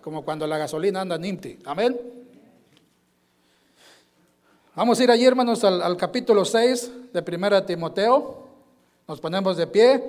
[0.00, 1.58] como cuando la gasolina anda empty.
[1.64, 1.98] Amén.
[4.76, 8.46] Vamos a ir allí, hermanos, al, capítulo 6 de Primera Timoteo.
[9.08, 10.00] Nos ponemos de pie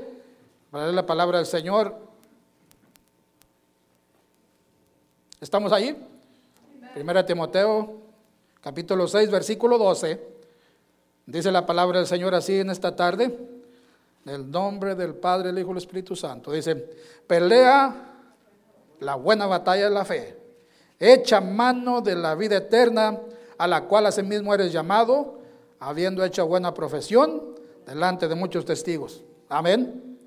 [0.69, 1.97] para leer la palabra del Señor.
[5.41, 5.95] ¿Estamos allí?
[6.93, 8.01] Primera Timoteo,
[8.61, 10.27] capítulo 6, versículo 12.
[11.25, 13.35] Dice la palabra del Señor así en esta tarde.
[14.27, 16.51] En el nombre del Padre, el Hijo y el Espíritu Santo.
[16.51, 16.75] Dice,
[17.25, 18.08] pelea
[18.99, 20.37] la buena batalla de la fe.
[20.99, 23.19] Echa mano de la vida eterna,
[23.57, 25.39] a la cual asimismo eres llamado,
[25.79, 29.23] habiendo hecho buena profesión delante de muchos testigos.
[29.47, 30.17] Amén.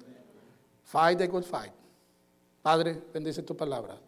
[0.85, 1.73] Fight the good fight.
[2.63, 3.99] Padre, bendice tu palabra.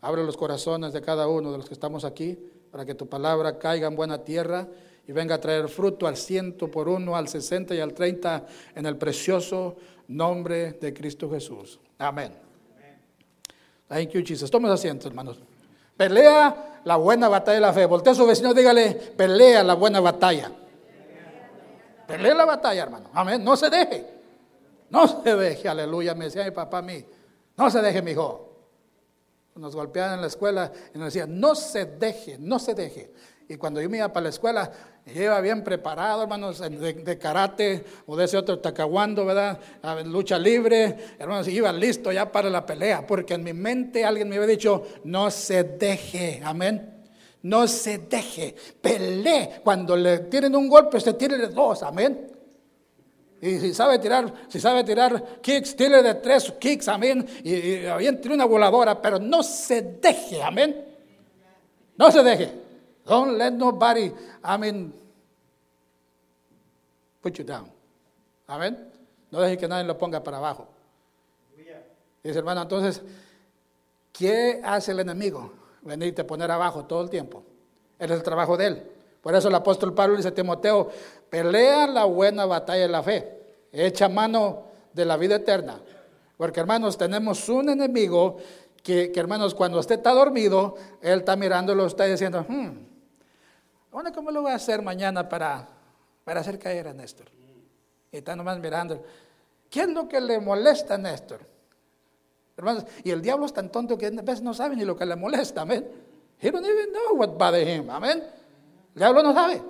[0.00, 2.38] Abre los corazones de cada uno de los que estamos aquí
[2.70, 4.66] para que tu palabra caiga en buena tierra
[5.06, 8.86] y venga a traer fruto al ciento por uno, al sesenta y al treinta en
[8.86, 9.76] el precioso
[10.08, 11.80] nombre de Cristo Jesús.
[11.98, 12.49] Amén.
[13.90, 14.48] Thank you, Jesus.
[14.48, 15.40] Toma asiento, hermanos.
[15.96, 17.86] Pelea la buena batalla de la fe.
[17.86, 20.52] Voltea a su vecino, dígale, pelea la buena batalla.
[22.06, 23.10] Pelea la batalla, hermano.
[23.12, 23.42] Amén.
[23.42, 24.06] No se deje.
[24.90, 26.14] No se deje, aleluya.
[26.14, 27.04] Me decía mi papá a mí.
[27.56, 28.46] No se deje, mi hijo.
[29.56, 33.12] Nos golpeaban en la escuela y nos decían, no se deje, no se deje.
[33.50, 34.70] Y cuando yo me iba para la escuela,
[35.12, 39.58] yo iba bien preparado, hermanos, de, karate o de ese otro tacahuando, ¿verdad?
[40.04, 44.28] lucha libre, hermanos, y iba listo ya para la pelea, porque en mi mente alguien
[44.28, 46.94] me había dicho, no se deje, amén.
[47.42, 49.60] No se deje, pelee.
[49.64, 52.30] Cuando le tienen un golpe, usted tiene dos, amén.
[53.40, 57.26] Y si sabe tirar, si sabe tirar kicks, tire de tres kicks, amén.
[57.42, 60.84] Y, y bien tiene una voladora, pero no se deje, amén.
[61.96, 62.69] No se deje.
[63.06, 64.12] Don't let nobody,
[64.44, 64.92] I mean,
[67.22, 67.70] put you down.
[68.46, 68.76] Amén.
[69.30, 70.68] No deje que nadie lo ponga para abajo.
[72.22, 73.00] Dice hermano, entonces,
[74.12, 75.52] ¿qué hace el enemigo?
[75.82, 77.42] Venirte a poner abajo todo el tiempo.
[77.98, 78.82] Es el trabajo de él.
[79.22, 80.90] Por eso el apóstol Pablo dice a Timoteo,
[81.28, 83.38] pelea la buena batalla de la fe,
[83.72, 85.80] echa mano de la vida eterna.
[86.36, 88.38] Porque hermanos, tenemos un enemigo
[88.82, 92.68] que, hermanos, cuando usted está dormido, él está mirándolo, está diciendo, hmm,
[93.90, 95.68] bueno, ¿cómo lo voy a hacer mañana para,
[96.24, 97.26] para hacer caer a Néstor?
[98.12, 99.02] Y está nomás mirando.
[99.68, 101.40] ¿Qué es lo que le molesta a Néstor?
[102.56, 105.06] Hermanos, y el diablo es tan tonto que a veces no sabe ni lo que
[105.06, 105.88] le molesta, amén.
[106.42, 108.22] He don't even know what bothers him, amén.
[108.94, 109.62] El diablo no sabe.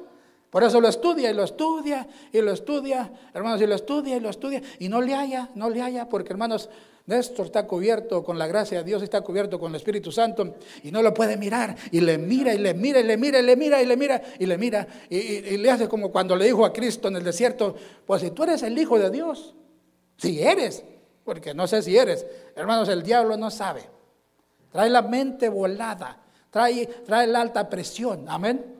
[0.50, 4.20] Por eso lo estudia y lo estudia y lo estudia, hermanos, y lo estudia y
[4.20, 6.68] lo estudia y no le haya, no le haya, porque hermanos,
[7.06, 10.90] Néstor está cubierto con la gracia de Dios, está cubierto con el Espíritu Santo y
[10.90, 11.74] no lo puede mirar.
[11.90, 14.22] Y le mira y le mira y le mira y le mira y le mira
[14.38, 14.86] y le mira.
[15.08, 17.74] Y, le hace como cuando le dijo a Cristo en el desierto,
[18.06, 19.54] pues si tú eres el Hijo de Dios,
[20.16, 20.84] si eres,
[21.24, 23.82] porque no sé si eres, hermanos, el diablo no sabe.
[24.70, 28.76] Trae la mente volada, trae, trae la alta presión, amén.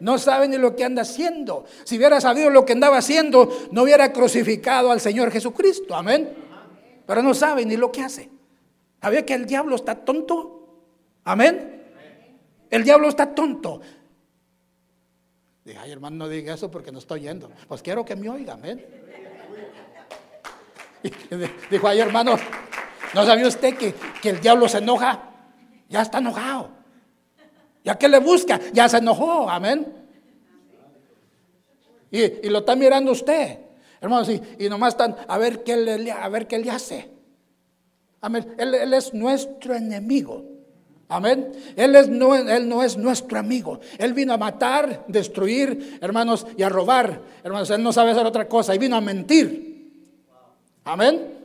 [0.00, 1.66] No sabe ni lo que anda haciendo.
[1.84, 6.49] Si hubiera sabido lo que andaba haciendo, no hubiera crucificado al Señor Jesucristo, amén
[7.10, 8.30] pero no sabe ni lo que hace.
[9.02, 10.84] ¿Sabía que el diablo está tonto?
[11.24, 11.82] Amén.
[12.70, 13.80] El diablo está tonto.
[15.64, 17.50] Dije, ay hermano, no diga eso porque no estoy yendo.
[17.66, 18.86] Pues quiero que me oiga, amén.
[21.68, 22.36] Dijo, ay hermano,
[23.12, 25.32] ¿no sabía usted que, que el diablo se enoja?
[25.88, 26.70] Ya está enojado.
[27.82, 28.60] ¿Ya que le busca?
[28.72, 29.92] Ya se enojó, amén.
[32.12, 33.69] Y, y lo está mirando usted.
[34.00, 37.10] Hermanos, y, y nomás están a ver qué le, a ver qué le hace.
[38.20, 38.54] Amén.
[38.58, 40.44] Él, es nuestro enemigo.
[41.08, 41.52] Amén.
[41.76, 43.80] Él, es, no, él no es nuestro amigo.
[43.98, 47.20] Él vino a matar, destruir, hermanos, y a robar.
[47.42, 48.74] Hermanos, él no sabe hacer otra cosa.
[48.74, 49.90] Y vino a mentir.
[50.84, 51.38] Amén.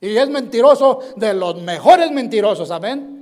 [0.00, 2.70] Y es mentiroso de los mejores mentirosos.
[2.70, 3.18] Amén.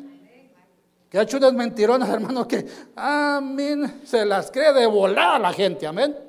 [1.11, 5.53] Que ha hecho unas mentironas, hermanos, que, amén, se las cree de volar a la
[5.53, 5.87] gente.
[5.87, 6.28] Amén.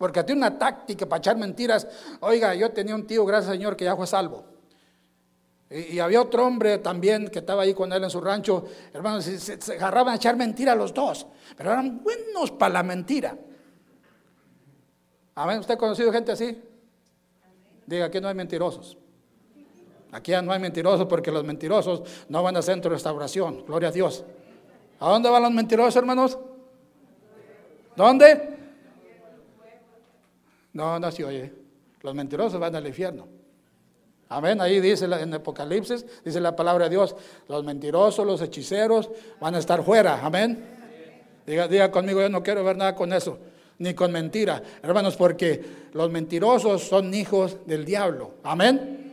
[0.00, 1.86] Porque tiene una táctica para echar mentiras.
[2.20, 4.46] Oiga, yo tenía un tío, gracias al Señor, que ya fue salvo.
[5.68, 8.64] Y, había otro hombre también que estaba ahí con él en su rancho.
[8.94, 11.26] Hermanos, se, agarraban a echar mentiras los dos.
[11.54, 13.36] Pero eran buenos para la mentira.
[15.34, 15.58] Amén.
[15.58, 16.58] ¿Usted ha conocido gente así?
[17.84, 18.96] Diga, aquí no hay mentirosos.
[20.12, 23.66] Aquí no hay mentirosos porque los mentirosos no van a centro de restauración.
[23.66, 24.24] Gloria a Dios.
[24.98, 26.38] ¿A dónde van los mentirosos, hermanos?
[27.94, 28.59] ¿Dónde?
[30.80, 31.52] No, no se oye.
[32.00, 33.28] Los mentirosos van al infierno.
[34.30, 34.58] Amén.
[34.62, 37.14] Ahí dice en Apocalipsis, dice la palabra de Dios,
[37.48, 40.24] los mentirosos, los hechiceros van a estar fuera.
[40.24, 40.64] Amén.
[41.46, 43.38] Diga, diga conmigo, yo no quiero ver nada con eso,
[43.76, 44.62] ni con mentira.
[44.82, 45.62] Hermanos, porque
[45.92, 48.36] los mentirosos son hijos del diablo.
[48.42, 49.12] Amén.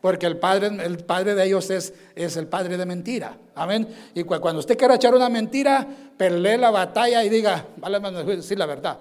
[0.00, 3.38] Porque el padre, el padre de ellos es, es el padre de mentira.
[3.54, 3.86] Amén.
[4.14, 8.66] Y cuando usted quiera echar una mentira, pelee la batalla y diga, vale decir la
[8.66, 8.98] verdad.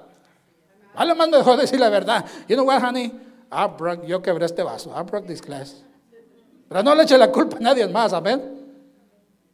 [0.96, 2.26] Vale más mejor decir la verdad.
[2.48, 3.12] You know what, honey?
[3.52, 4.94] I broke, yo quebré este vaso.
[4.96, 5.84] I broke this glass.
[6.68, 8.14] Pero no le eche la culpa a nadie más.
[8.14, 8.42] Amén.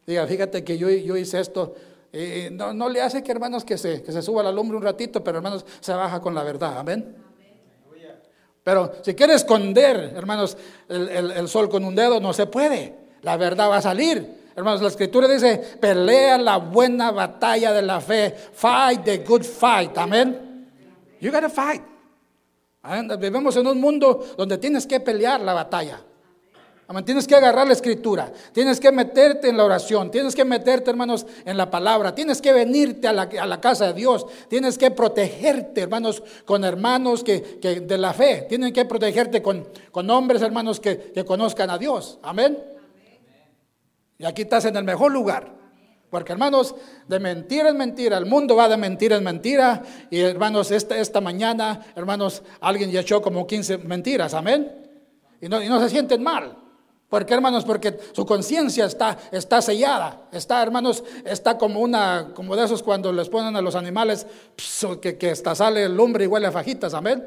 [0.06, 1.74] Diga, fíjate que yo, yo hice esto.
[2.52, 5.22] no, no, le hace que hermanos que se, que se suba la lumbre un ratito,
[5.22, 6.78] pero hermanos se baja con la verdad.
[6.78, 7.16] Amén.
[8.62, 10.56] Pero si quiere esconder, hermanos,
[10.88, 12.94] el, sol con un dedo, no se puede.
[13.22, 14.40] La verdad va a salir.
[14.54, 18.34] Hermanos, la escritura dice, pelea la buena batalla de la fe.
[18.52, 19.96] Fight the good fight.
[19.96, 20.49] Amén.
[21.20, 21.82] You gotta fight.
[23.18, 26.00] Vivimos en un mundo donde tienes que pelear la batalla.
[27.04, 31.24] Tienes que agarrar la escritura, tienes que meterte en la oración, tienes que meterte, hermanos,
[31.44, 36.20] en la palabra, tienes que venirte a la, casa de Dios, tienes que protegerte, hermanos,
[36.44, 41.70] con hermanos que, de la fe, tienen que protegerte con, con hombres, hermanos, que, conozcan
[41.70, 42.18] a Dios.
[42.22, 42.58] Amén.
[44.18, 45.59] Y aquí estás en el mejor lugar.
[46.10, 46.74] Porque hermanos,
[47.06, 49.82] de mentira en mentira, el mundo va de mentira en mentira.
[50.10, 54.72] Y hermanos, esta, esta mañana, hermanos, alguien ya echó como 15 mentiras, amén.
[55.40, 56.56] Y no, y no se sienten mal.
[57.08, 57.64] ¿Por qué, hermanos?
[57.64, 60.28] Porque su conciencia está, está sellada.
[60.32, 64.26] Está, hermanos, está como una, como de esos cuando les ponen a los animales
[65.00, 67.24] que, que hasta sale el lumbre y huele a fajitas, amén.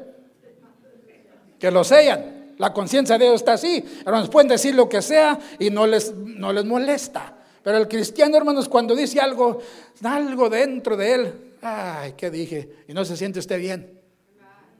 [1.58, 2.54] Que lo sellan.
[2.58, 3.84] La conciencia de ellos está así.
[4.06, 7.33] Hermanos, pueden decir lo que sea y no les, no les molesta.
[7.64, 9.58] Pero el cristiano, hermanos, cuando dice algo,
[10.02, 12.84] algo dentro de él, ay, ¿qué dije?
[12.86, 14.00] Y no se siente usted bien.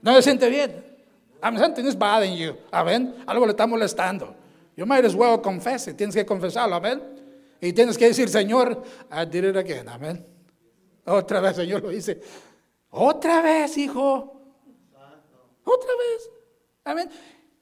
[0.03, 0.85] No se siente bien.
[1.43, 2.55] I'm something is bothering you.
[2.71, 3.15] Amén.
[3.27, 4.37] Algo le está molestando.
[4.77, 5.87] You might as well confess.
[5.97, 7.03] Tienes que confesarlo, amén.
[7.59, 10.23] Y tienes que decir, Señor, I did it again, amén.
[11.07, 12.21] Otra vez, Señor, lo dice.
[12.91, 14.43] Otra vez, hijo.
[15.65, 16.31] Otra vez.
[16.85, 17.11] Amén.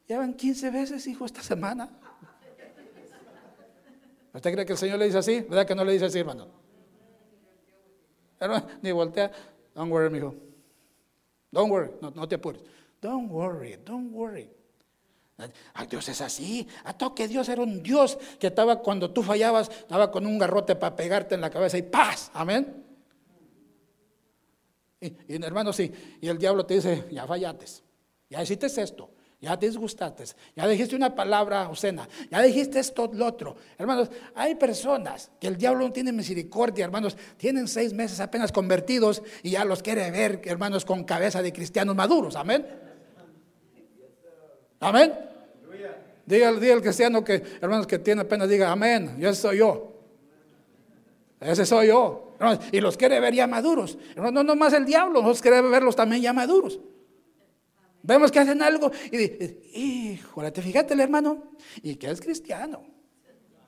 [0.09, 1.89] Llevan 15 veces, hijo, esta semana.
[4.35, 5.41] ¿Usted cree que el Señor le dice así?
[5.41, 6.49] ¿Verdad que no le dice así, hermano?
[8.83, 9.31] Ni voltea.
[9.75, 10.35] Don't worry, hijo.
[11.51, 11.91] Don't worry.
[12.01, 12.63] No, no te apures.
[13.01, 13.79] Don't worry.
[13.85, 14.51] Don't worry.
[15.75, 16.67] Ay, Dios es así.
[16.85, 20.77] A que Dios era un Dios que estaba cuando tú fallabas, estaba con un garrote
[20.77, 22.31] para pegarte en la cabeza y paz.
[22.35, 22.85] Amén.
[25.01, 25.93] Y, hermano, sí.
[26.21, 27.83] Y el diablo te dice, ya fallates.
[28.31, 29.11] Ya hiciste esto.
[29.43, 30.23] Ya te disgustaste.
[30.55, 32.09] Ya dijiste una palabra obscena.
[32.31, 33.57] Ya dijiste esto, lo otro.
[33.77, 37.17] Hermanos, hay personas que el diablo no tiene misericordia, hermanos.
[37.39, 41.97] Tienen seis meses apenas convertidos y ya los quiere ver, hermanos, con cabeza de cristianos
[41.97, 42.37] maduros.
[42.37, 42.65] Amén.
[44.79, 45.13] Amén.
[46.25, 49.17] Diga, diga el cristiano que, hermanos, que tiene pena, diga amén.
[49.19, 49.93] Ese soy yo.
[51.41, 52.37] Ese soy yo.
[52.71, 53.99] y los quiere ver ya maduros.
[54.15, 56.79] No, no más el diablo, nos quiere verlos también ya maduros.
[58.03, 61.53] Vemos que hacen algo y dice, híjole, te fíjate el hermano,
[61.83, 62.83] y que es cristiano.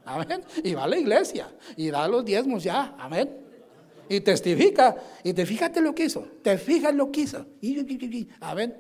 [0.05, 0.45] Amén.
[0.63, 2.95] Y va a la iglesia y da los diezmos ya.
[2.99, 3.41] Amén.
[4.09, 4.97] Y testifica.
[5.23, 6.27] Y te fíjate lo que hizo.
[6.43, 7.47] Te fijas lo que hizo.
[8.41, 8.77] Amén.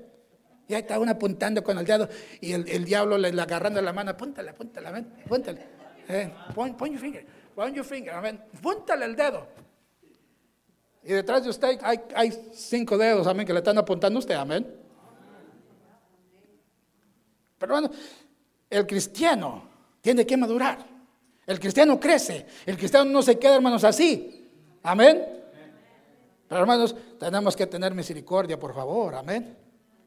[0.68, 2.08] Y ahí está uno apuntando con el dedo
[2.40, 5.60] y el, diablo le, agarrando la mano, apúntale, apúntale, amén, apúntale.
[6.08, 8.40] Eh, point, your finger, point your finger, amén.
[8.56, 9.46] Apúntale el dedo.
[11.02, 14.34] Y detrás de usted hay, hay cinco dedos, amén, que le están apuntando a usted,
[14.34, 14.83] amén.
[17.66, 17.90] Pero
[18.70, 19.68] el cristiano
[20.00, 20.78] tiene que madurar.
[21.46, 22.46] El cristiano crece.
[22.66, 24.50] El cristiano no se queda, hermanos, así.
[24.82, 25.24] Amén.
[26.48, 29.14] Pero hermanos, tenemos que tener misericordia, por favor.
[29.14, 29.56] Amén.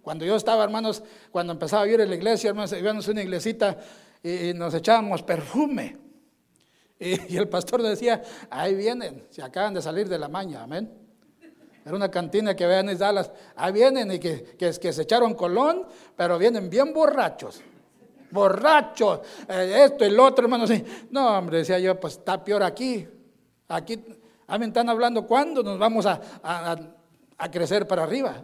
[0.01, 3.21] Cuando yo estaba, hermanos, cuando empezaba a ir en la iglesia, hermanos, íbamos a una
[3.21, 3.77] iglesita
[4.23, 5.97] y, nos echábamos perfume.
[6.99, 11.06] Y, el pastor decía, ahí vienen, se acaban de salir de la maña, amén.
[11.87, 15.87] Era una cantina que vean en Dallas, ahí vienen y que, que, se echaron colón,
[16.17, 17.61] pero vienen bien borrachos.
[18.29, 20.69] Borrachos, eh, esto y lo otro, hermanos.
[21.11, 23.07] No, hombre, decía yo, pues está peor aquí.
[23.69, 24.03] Aquí,
[24.47, 26.19] a mí están hablando cuándo nos vamos a,
[27.37, 28.43] a crecer para arriba.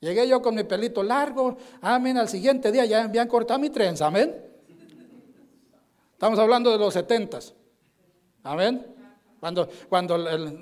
[0.00, 4.06] Llegué yo con mi pelito largo, amén, al siguiente día ya habían cortado mi trenza,
[4.06, 4.34] amén.
[6.14, 7.52] Estamos hablando de los setentas,
[8.42, 8.86] amén.
[9.42, 10.14] Cuando, cuando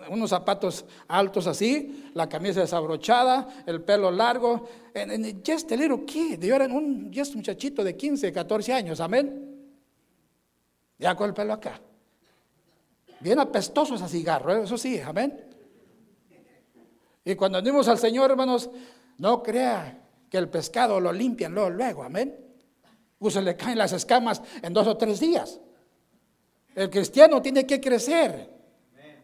[0.08, 6.42] unos zapatos altos así, la camisa desabrochada, el pelo largo, en just a little kid,
[6.42, 9.70] yo era un just muchachito de 15, 14 años, amén.
[10.98, 11.78] Ya con el pelo acá.
[13.20, 14.62] Bien apestoso ese cigarro, ¿eh?
[14.64, 15.38] eso sí, amén.
[17.22, 18.70] Y cuando andimos al Señor, hermanos,
[19.18, 22.34] no crea que el pescado lo limpian luego, luego amén.
[23.18, 25.60] O se le caen las escamas en dos o tres días.
[26.74, 28.59] El cristiano tiene que crecer.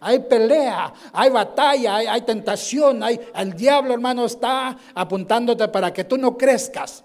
[0.01, 6.19] Hay pelea, hay batalla, hay, tentación, hay, el diablo hermano está apuntándote para que tú
[6.19, 7.05] no crezcas.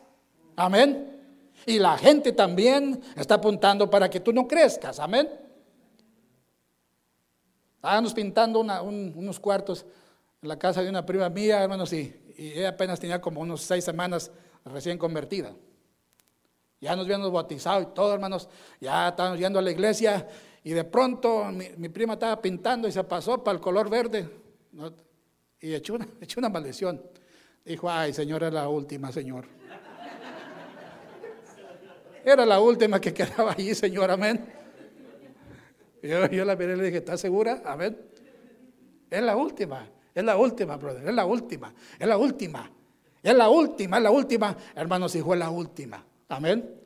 [0.56, 1.08] Amén.
[1.66, 5.00] Y la gente también está apuntando para que tú no crezcas.
[5.00, 5.30] Amén.
[7.76, 9.86] Estábamos pintando unos cuartos
[10.42, 13.62] en la casa de una prima mía, hermanos, y, y, ella apenas tenía como unos
[13.62, 14.32] seis semanas
[14.66, 15.54] recién convertida.
[16.80, 20.28] Ya nos habíamos bautizado y todo, hermanos, ya estábamos yendo a la iglesia
[20.64, 24.30] y de pronto mi, prima estaba pintando y se pasó para el color verde
[25.60, 27.02] y echó una, echó una maldición.
[27.64, 29.46] Dijo, ay, Señor, era la última, Señor.
[32.24, 34.46] Era la última que quedaba allí, Señor, amén.
[36.04, 37.62] Yo, yo la miré y le dije, ¿estás segura?
[37.66, 37.98] Amén.
[39.10, 39.88] Es la última.
[40.14, 42.70] Es la última, brother, es la última, es la última,
[43.24, 44.58] es la última, es la última.
[44.76, 46.04] Hermanos, hijo, es la última.
[46.28, 46.81] Amén.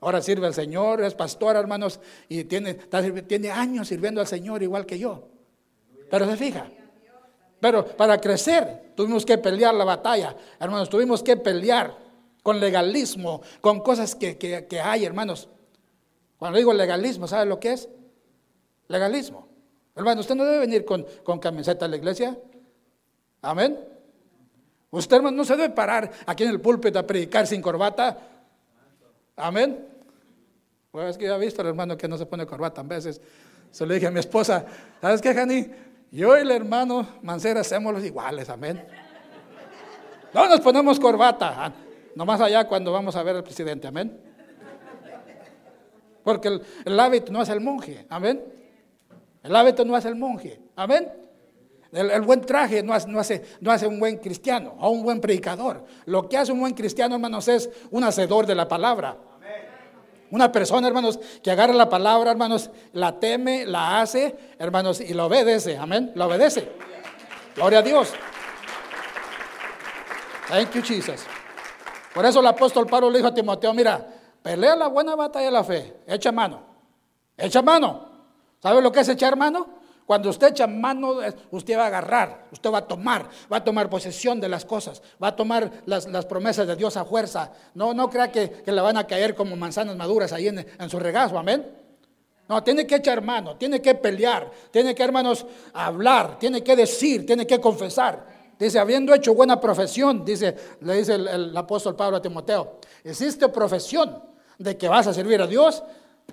[0.00, 4.86] Ahora sirve al Señor, es pastor, hermanos, y tiene, tiene años sirviendo al Señor igual
[4.86, 5.28] que yo.
[6.10, 6.70] Pero se fija.
[7.60, 11.94] Pero para crecer tuvimos que pelear la batalla, hermanos, tuvimos que pelear
[12.42, 15.48] con legalismo, con cosas que, que hay, hermanos.
[16.38, 17.88] Cuando digo legalismo, ¿sabe lo que es?
[18.88, 19.46] Legalismo.
[19.94, 22.38] Hermano, usted no debe venir con, con camiseta a la iglesia.
[23.42, 23.78] Amén.
[24.90, 28.18] Usted, hermano, no se debe parar aquí en el púlpito a predicar sin corbata.
[29.36, 29.89] Amén.
[30.90, 33.20] Pues es que ya he visto al hermano que no se pone corbata a veces.
[33.70, 34.64] Se lo dije a mi esposa,
[35.00, 35.66] ¿sabes qué, Jani?
[36.10, 38.84] Yo y el hermano Mancera hacemos los iguales, amén.
[40.34, 41.72] No nos ponemos corbata, ah,
[42.16, 44.20] nomás allá cuando vamos a ver al presidente, amén.
[46.24, 48.42] Porque el, el hábito no es el monje, amén.
[49.42, 50.60] El hábito no hace el monje.
[50.76, 51.08] Amén.
[51.92, 55.20] El, buen traje no hace, no, hace, no hace un buen cristiano o un buen
[55.20, 55.84] predicador.
[56.06, 59.16] Lo que hace un buen cristiano, hermanos, es un hacedor de la palabra.
[60.30, 65.26] Una persona, hermanos, que agarra la palabra, hermanos, la teme, la hace, hermanos, y la
[65.26, 65.76] obedece.
[65.76, 66.12] Amén.
[66.14, 66.70] La obedece.
[67.56, 68.12] Gloria a Dios.
[70.48, 71.22] Thank you, Jesus.
[72.14, 74.06] Por eso el apóstol Pablo le dijo a Timoteo: Mira,
[74.42, 75.96] pelea la buena batalla de la fe.
[76.06, 76.62] Echa mano.
[77.36, 78.08] Echa mano.
[78.62, 79.79] ¿Sabe lo que es echar mano?
[80.10, 81.20] Cuando usted echa mano,
[81.52, 85.00] usted va a agarrar, usted va a tomar, va a tomar posesión de las cosas,
[85.22, 87.52] va a tomar las, promesas de Dios a fuerza.
[87.74, 90.98] No, no crea que, le van a caer como manzanas maduras ahí en, en su
[90.98, 91.64] regazo, amén.
[92.48, 97.24] No, tiene que echar mano, tiene que pelear, tiene que, hermanos, hablar, tiene que decir,
[97.24, 98.26] tiene que confesar.
[98.58, 103.48] Dice, habiendo hecho buena profesión, dice, le dice el, el apóstol Pablo a Timoteo, existe
[103.48, 104.24] profesión
[104.58, 105.84] de que vas a servir a Dios,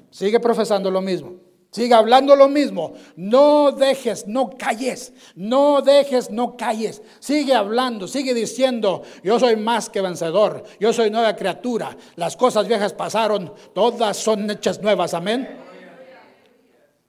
[0.10, 1.47] sigue profesando lo mismo.
[1.72, 2.94] Sigue hablando lo mismo.
[3.16, 5.14] No dejes, no calles.
[5.36, 7.02] No dejes, no calles.
[7.20, 10.64] Sigue hablando, sigue diciendo, yo soy más que vencedor.
[10.80, 11.96] Yo soy nueva criatura.
[12.16, 15.14] Las cosas viejas pasaron, todas son hechas nuevas.
[15.14, 15.66] Amén.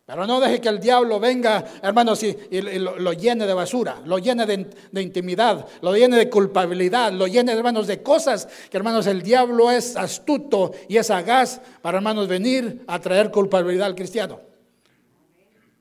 [0.04, 4.46] Pero no deje que el diablo venga, hermanos, y, lo, llene de basura, lo llene
[4.46, 9.20] de, de, intimidad, lo llene de culpabilidad, lo llene, hermanos, de cosas que, hermanos, el
[9.20, 14.47] diablo es astuto y es sagaz para, hermanos, venir a traer culpabilidad al cristiano.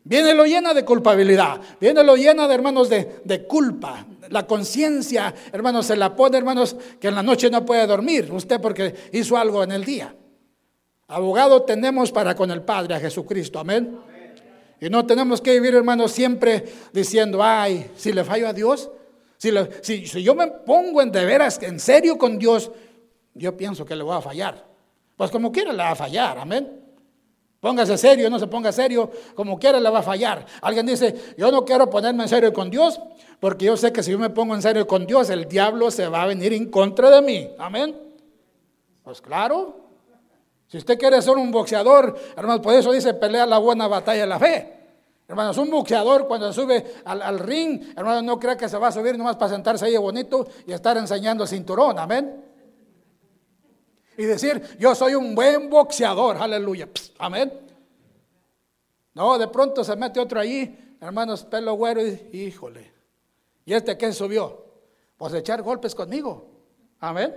[0.07, 4.05] Viene lo llena de culpabilidad, viene lo llena de hermanos de, de culpa.
[4.29, 8.61] La conciencia, hermanos, se la pone, hermanos, que en la noche no puede dormir, usted
[8.61, 10.15] porque hizo algo en el día.
[11.09, 13.99] Abogado tenemos para con el Padre a Jesucristo, amén.
[14.79, 18.89] Y no tenemos que vivir, hermanos, siempre diciendo, ay, si le fallo a Dios,
[19.35, 22.71] si, si, si yo me pongo en de veras, en serio con Dios,
[23.33, 24.65] yo pienso que le voy a fallar.
[25.17, 26.86] Pues como quiera le va a fallar, amén.
[27.59, 30.45] Póngase serio, no se ponga serio, como quiera le va a fallar.
[30.61, 32.99] Alguien dice, yo no quiero ponerme en serio con Dios,
[33.39, 36.07] porque yo sé que si yo me pongo en serio con Dios, el diablo se
[36.07, 37.49] va a venir en contra de mí.
[37.57, 37.95] Amén.
[39.03, 39.87] Pues claro.
[40.67, 44.27] Si usted quiere ser un boxeador, hermanos, por eso dice pelea la buena batalla de
[44.27, 44.73] la fe.
[45.27, 49.17] Hermanos, un boxeador cuando sube al, ring, hermanos, no crea que se va a subir
[49.17, 51.97] nomás para sentarse ahí bonito y estar enseñando el cinturón.
[51.97, 52.46] Amén
[54.17, 57.53] y decir, yo soy un buen boxeador, aleluya, amén.
[59.13, 62.91] No, de pronto se mete otro allí, hermanos, pelo güero, y híjole,
[63.63, 64.65] ¿y este qué subió?
[65.17, 66.49] Pues echar golpes conmigo,
[66.99, 67.35] amén.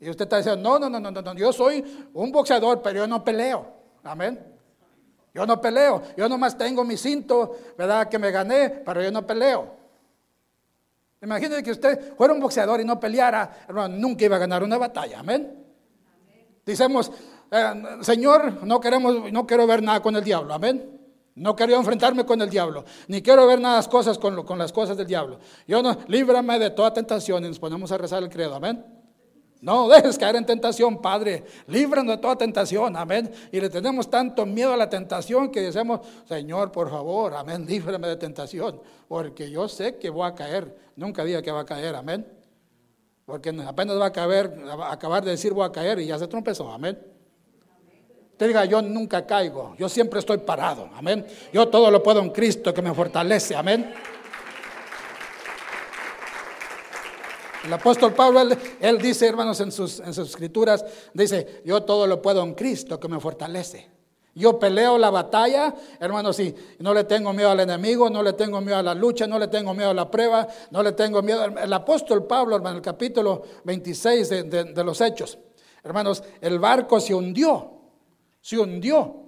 [0.00, 3.06] Y usted está diciendo, no, no, no, no, no, yo soy un boxeador, pero yo
[3.06, 3.66] no peleo,
[4.02, 4.52] amén.
[5.34, 8.08] Yo no peleo, yo nomás tengo mi cinto, ¿verdad?
[8.08, 9.84] Que me gané, pero yo no peleo.
[11.20, 14.78] Imagínese que usted fuera un boxeador y no peleara, hermano, nunca iba a ganar una
[14.78, 15.63] batalla, amén.
[16.64, 17.10] Dicemos,
[17.50, 20.90] eh, Señor, no queremos, no quiero ver nada con el diablo, amén.
[21.36, 24.96] No quiero enfrentarme con el diablo, ni quiero ver nada cosas con, con las cosas
[24.96, 25.40] del diablo.
[25.66, 28.84] Yo no, líbrame de toda tentación y nos ponemos a rezar el credo, amén.
[29.60, 31.42] No dejes caer en tentación, Padre.
[31.68, 33.32] Líbranos de toda tentación, amén.
[33.50, 38.06] Y le tenemos tanto miedo a la tentación que decimos, Señor, por favor, amén, líbrame
[38.08, 40.76] de tentación, porque yo sé que voy a caer.
[40.96, 42.26] Nunca diga que va a caer, amén.
[43.26, 46.70] Porque apenas va a, acabar de decir voy a caer y ya se trompezó.
[46.70, 46.98] Amén.
[48.36, 50.90] Te diga, yo nunca caigo, yo siempre estoy parado.
[50.94, 51.24] Amén.
[51.52, 53.54] Yo todo lo puedo en Cristo que me fortalece.
[53.54, 53.94] Amén.
[57.64, 58.42] El apóstol Pablo,
[58.80, 63.00] él, dice, hermanos, en sus, en sus escrituras, dice, yo todo lo puedo en Cristo
[63.00, 63.93] que me fortalece.
[64.34, 68.60] Yo peleo la batalla, hermanos, y no le tengo miedo al enemigo, no le tengo
[68.60, 71.44] miedo a la lucha, no le tengo miedo a la prueba, no le tengo miedo.
[71.44, 75.38] El apóstol Pablo, hermano, en el capítulo 26 de, los Hechos,
[75.84, 77.74] hermanos, el barco se hundió,
[78.40, 79.20] se hundió.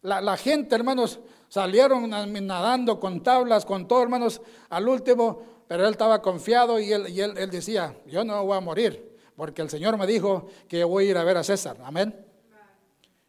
[0.00, 6.22] La, gente, hermanos, salieron nadando con tablas, con todo, hermanos, al último, pero él estaba
[6.22, 10.06] confiado y él, y él decía, yo no voy a morir, porque el Señor me
[10.06, 11.76] dijo que voy a ir a ver a César.
[11.84, 12.23] Amén.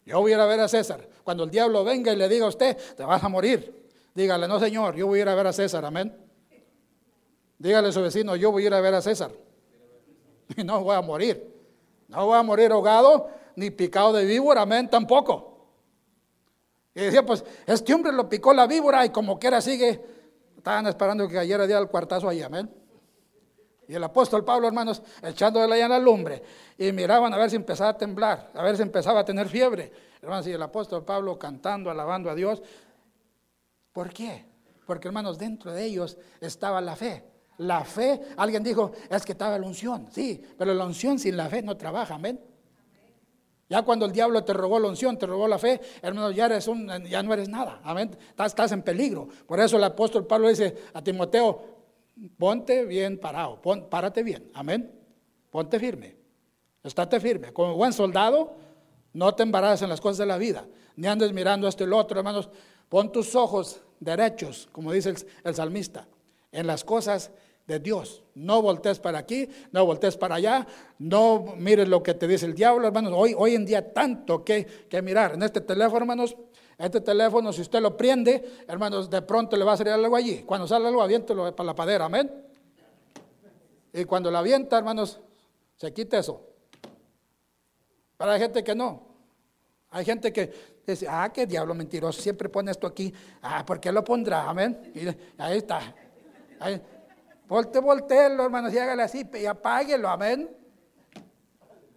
[0.05, 1.07] Yo voy a ir a ver a César.
[1.23, 3.89] Cuando el diablo venga y le diga a usted, te vas a morir.
[4.13, 6.15] Dígale, no señor, yo voy a ir a ver a César, amén.
[7.57, 9.31] Dígale a su vecino, yo voy a ir a ver a César.
[10.55, 11.51] Y no voy a morir.
[12.07, 15.69] No voy a morir ahogado, ni picado de víbora, amén, tampoco.
[16.93, 20.01] Y decía, pues, este hombre lo picó la víbora y como quiera sigue.
[20.55, 22.69] Estaban esperando que cayera día el cuartazo ahí, amén.
[23.87, 26.41] Y el apóstol Pablo, hermanos, echándole allá en la lumbre.
[26.77, 29.91] Y miraban a ver si empezaba a temblar, a ver si empezaba a tener fiebre.
[30.21, 32.61] Hermanos, y el apóstol Pablo cantando, alabando a Dios.
[33.91, 34.45] ¿Por qué?
[34.85, 37.23] Porque, hermanos, dentro de ellos estaba la fe.
[37.57, 40.07] La fe, alguien dijo, es que estaba la unción.
[40.11, 42.39] Sí, pero la unción sin la fe no trabaja, amén.
[43.67, 46.67] Ya cuando el diablo te robó la unción, te robó la fe, hermanos, ya, eres
[46.67, 47.79] un, ya no eres nada.
[47.83, 48.15] Amén.
[48.29, 49.27] Estás, estás en peligro.
[49.47, 51.74] Por eso el apóstol Pablo dice a Timoteo,
[52.37, 54.91] ponte bien parado, párate bien, amén.
[55.49, 56.15] Ponte firme,
[56.83, 57.53] estate firme.
[57.53, 58.57] Como buen soldado,
[59.13, 61.97] no te embaraces en las cosas de la vida, ni andes mirando esto y lo
[61.97, 62.49] otro, hermanos.
[62.89, 66.07] Pon tus ojos derechos, como dice el, salmista,
[66.51, 67.31] en las cosas
[67.65, 68.23] de Dios.
[68.35, 70.67] No voltees para aquí, no voltees para allá,
[70.99, 73.13] no mires lo que te dice el diablo, hermanos.
[73.15, 75.33] Hoy, hoy en día tanto que, que mirar.
[75.33, 76.35] En este teléfono, hermanos,
[76.77, 80.43] este teléfono, si usted lo prende, hermanos, de pronto le va a salir algo allí.
[80.43, 82.29] Cuando sale algo, aviéntelo para la padera, amén.
[83.93, 85.21] Y cuando la avienta, hermanos,
[85.77, 86.41] se quita eso.
[88.17, 89.03] Pero hay gente que no.
[89.91, 90.51] Hay gente que
[90.85, 93.13] dice, ah, qué diablo mentiroso, siempre pone esto aquí.
[93.41, 94.49] Ah, ¿por qué lo pondrá?
[94.49, 94.91] Amén.
[94.93, 95.07] Y
[95.41, 95.95] ahí está.
[96.59, 96.81] Ahí.
[97.47, 100.49] Volte, voltelo, hermanos, y hágale así y apáguelo, amén.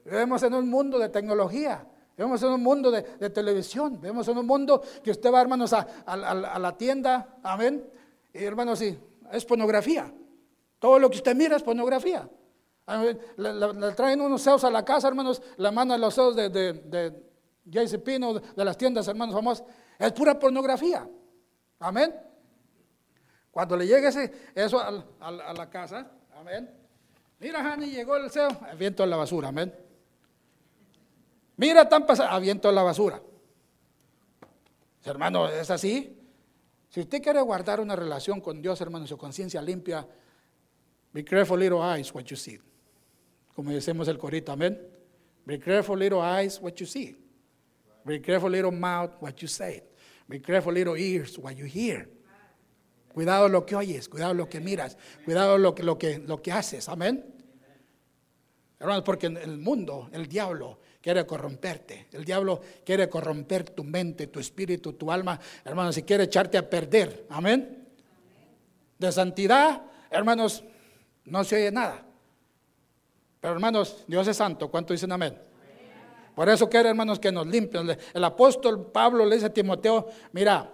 [0.05, 1.85] Vivimos en un mundo de tecnología.
[2.18, 6.59] Vemos en un mundo de, televisión, vemos en un mundo que usted va, hermanos, a,
[6.59, 7.88] la tienda, amén.
[8.35, 8.98] Y hermanos, sí,
[9.31, 10.12] es pornografía.
[10.81, 12.28] Todo lo que usted mira es pornografía.
[13.37, 16.72] Le, traen unos seos a la casa, hermanos, la mano a los seos de, de,
[16.72, 17.22] de
[17.66, 19.64] JC Pino, de las tiendas, hermanos famosos.
[19.96, 21.09] Es pura pornografía.
[21.78, 22.12] Amén.
[23.52, 26.68] Cuando le llegue ese, eso a, la casa, amén.
[27.38, 28.28] Mira, Hani, llegó el
[28.72, 29.72] el viento en la basura, amén.
[31.59, 33.21] Mira, tan pasado, aviento la basura.
[35.05, 36.16] Hermano, ¿es así?
[36.88, 40.07] Si usted quiere guardar una relación con Dios, hermano, su conciencia limpia,
[41.12, 42.61] be careful little eyes what you see.
[43.55, 44.81] Como decimos el corito, amén.
[45.44, 47.16] Be careful little eyes what you see.
[48.05, 49.83] Be careful little mouth what you say.
[50.29, 52.09] Be careful little ears what you hear.
[53.12, 56.53] Cuidado lo que oyes, cuidado lo que miras, cuidado lo que, lo que, lo que
[56.53, 57.35] haces, amén.
[58.79, 62.08] Hermanos, porque en el mundo, el diablo, quiere corromperte.
[62.12, 65.38] El diablo quiere corromper tu mente, tu espíritu, tu alma.
[65.64, 67.26] Hermanos, si quiere echarte a perder.
[67.30, 67.87] Amén.
[68.98, 70.64] De santidad, hermanos,
[71.24, 72.04] no se oye nada.
[73.40, 74.70] Pero hermanos, Dios es santo.
[74.70, 75.38] ¿Cuánto dicen amén?
[76.34, 77.96] Por eso quiere, hermanos, que nos limpien.
[78.14, 80.72] El apóstol Pablo le dice a Timoteo, mira,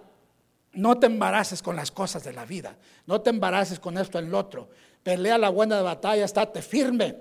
[0.73, 2.77] no te embaraces con las cosas de la vida.
[3.05, 4.69] No te embaraces con esto en lo otro.
[5.01, 7.15] Pelea la buena batalla, estate firme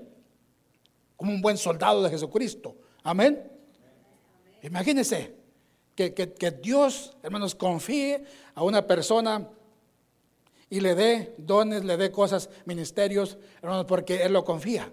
[1.17, 2.77] como un buen soldado de Jesucristo.
[3.05, 3.51] Amén.
[4.63, 5.37] Imagínense
[5.95, 9.47] que, Dios, hermanos, confíe a una persona
[10.71, 14.91] y le dé dones, le dé cosas, ministerios, hermanos, porque Él lo confía.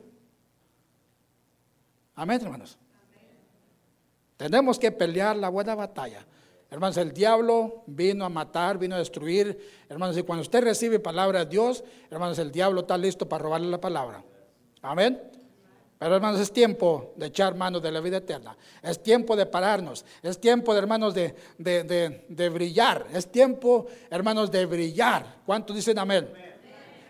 [2.15, 2.78] Amén, hermanos.
[4.36, 6.26] Tenemos que pelear la buena batalla.
[6.69, 9.86] Hermanos, el diablo vino a matar, vino a destruir.
[9.88, 13.69] Hermanos, y cuando usted recibe palabra de Dios, hermanos, el diablo está listo para robarle
[13.69, 14.24] la palabra.
[14.82, 15.31] Amén.
[16.02, 18.58] Pero hermanos, es tiempo de echar mano de la vida eterna.
[18.82, 20.04] Es tiempo de pararnos.
[20.24, 23.06] Es tiempo, de, hermanos, de, de, de, brillar.
[23.14, 25.42] Es tiempo, hermanos, de brillar.
[25.46, 26.28] ¿Cuántos dicen amén?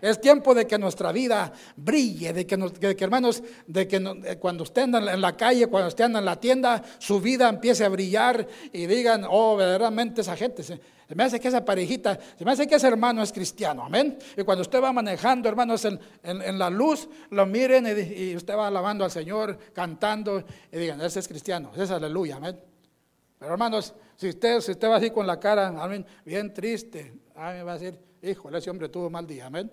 [0.02, 2.54] Es tiempo de que nuestra vida brille, de que,
[3.02, 7.48] hermanos, de que cuando estén en la calle, cuando estén en la tienda, su vida
[7.48, 10.62] empiece a brillar y digan, oh, verdaderamente esa gente,
[11.08, 14.18] se, me hace que esa parejita, se me hace que ese hermano es cristiano, amén.
[14.36, 19.04] Y cuando usted va manejando, hermanos, en, la luz, lo miren y, usted va alabando
[19.04, 22.58] al Señor, cantando y digan, ese es cristiano, ese es aleluya, amén.
[23.38, 27.62] Pero hermanos, si usted, si usted va así con la cara, amén, bien triste, me
[27.62, 29.70] va a decir, hijo, ese hombre tuvo mal día, amén.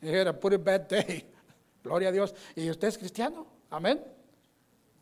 [0.00, 1.28] Era put bad day.
[1.82, 2.34] Gloria a Dios.
[2.54, 3.46] ¿Y usted es cristiano?
[3.70, 4.17] Amén.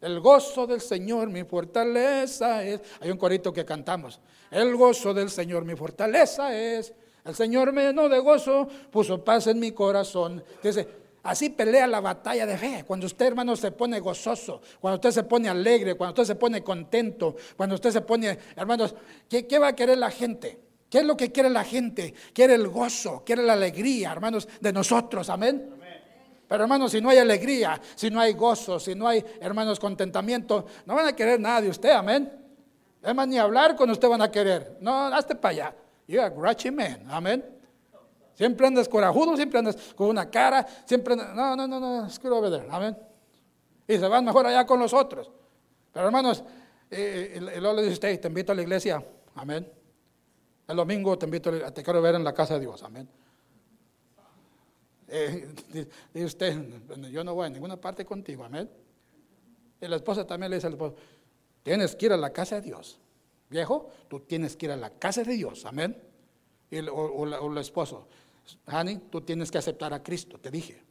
[0.06, 2.80] El gozo del Señor, mi fortaleza es.
[3.00, 4.20] Hay un corito que cantamos.
[4.52, 6.94] El gozo del Señor, mi fortaleza es.
[7.24, 10.44] El Señor me llenó de gozo, puso paz en mi corazón.
[10.62, 10.86] Dice,
[11.24, 12.84] así pelea la batalla de fe.
[12.86, 16.62] Cuando usted, hermano, se pone gozoso, cuando usted se pone alegre, cuando usted se pone
[16.62, 18.94] contento, cuando usted se pone, hermanos,
[19.28, 20.60] ¿qué, qué va a querer la gente?
[20.88, 22.14] ¿Qué es lo que quiere la gente?
[22.32, 25.28] Quiere el gozo, quiere la alegría, hermanos, de nosotros.
[25.30, 25.75] Amén.
[26.48, 30.66] Pero hermanos, si no hay alegría, si no hay gozo, si no hay, hermanos, contentamiento,
[30.84, 32.30] no van a querer nada de usted, amén.
[33.02, 34.78] Además, ni hablar con usted van a querer.
[34.80, 35.74] No, hazte para allá.
[36.06, 37.44] You're a grouchy man, amén.
[38.34, 42.34] Siempre andas corajudo, siempre andas con una cara, siempre andas, no, no, no, no, screw
[42.34, 42.96] over there, amén.
[43.88, 45.30] Y se van mejor allá con los otros.
[45.92, 46.44] Pero hermanos,
[46.90, 49.02] eh, eh luego le dice usted, te invito a la iglesia,
[49.34, 49.66] amén.
[50.68, 53.08] El domingo te invito, te quiero ver en la casa de Dios, amén.
[55.08, 55.48] Eh,
[56.12, 56.56] dice usted,
[57.10, 58.68] yo no voy a ninguna parte contigo, amén.
[59.80, 60.96] Y la esposa también le dice al esposo,
[61.62, 62.98] tienes que ir a la casa de Dios.
[63.48, 65.96] Viejo, tú tienes que ir a la casa de Dios, amén.
[66.70, 68.08] Y o, el esposo,
[68.66, 70.82] honey, tú tienes que aceptar a Cristo, te dije.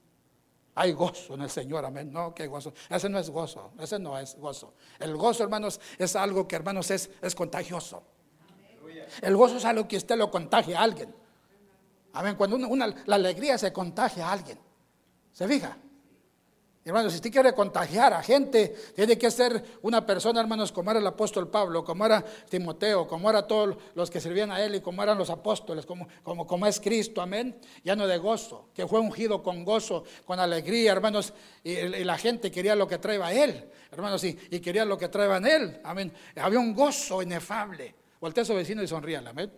[0.76, 2.12] Hay gozo en el Señor, amén.
[2.12, 2.74] No, qué gozo.
[2.90, 4.74] Ese no es gozo, ese no es gozo.
[5.00, 8.04] El gozo, hermanos, es algo que, hermanos, es, es contagioso.
[9.22, 11.14] El gozo es algo que usted lo contagia a alguien.
[12.16, 12.36] Amén.
[12.36, 14.58] Cuando una, la alegría se contagia a alguien.
[15.32, 15.78] ¿Se fija?
[16.88, 21.00] Hermanos, si usted quiere contagiar a gente, tiene que ser una persona, hermanos, como era
[21.00, 24.82] el apóstol Pablo, como era Timoteo, como era todos los que servían a él y
[24.82, 29.00] como eran los apóstoles, como, como, como es Cristo, amén, lleno de gozo, que fue
[29.00, 33.68] ungido con gozo, con alegría, hermanos, y, la gente quería lo que traía a él,
[33.92, 36.14] hermanos, y, y quería lo que traía en él, amén.
[36.36, 37.96] Había un gozo inefable.
[38.22, 39.52] Voltea a su vecino y sonríale, amén.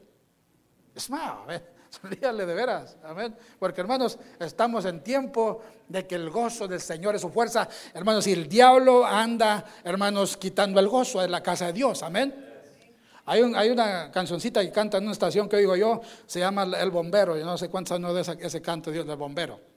[0.98, 1.77] Smile, amén.
[2.02, 3.36] Sonríale de veras, amén.
[3.60, 7.67] Porque hermanos, estamos en tiempo de que el gozo del Señor es su fuerza.
[7.93, 12.45] Hermanos, y el diablo anda, hermanos, quitando el gozo de la casa de Dios, amén.
[13.26, 16.91] Hay, hay una cancioncita que canta en una estación que oigo yo, se llama El
[16.91, 17.38] Bombero.
[17.38, 19.77] Yo no sé cuántos años de ese, ese canto Dios del Bombero.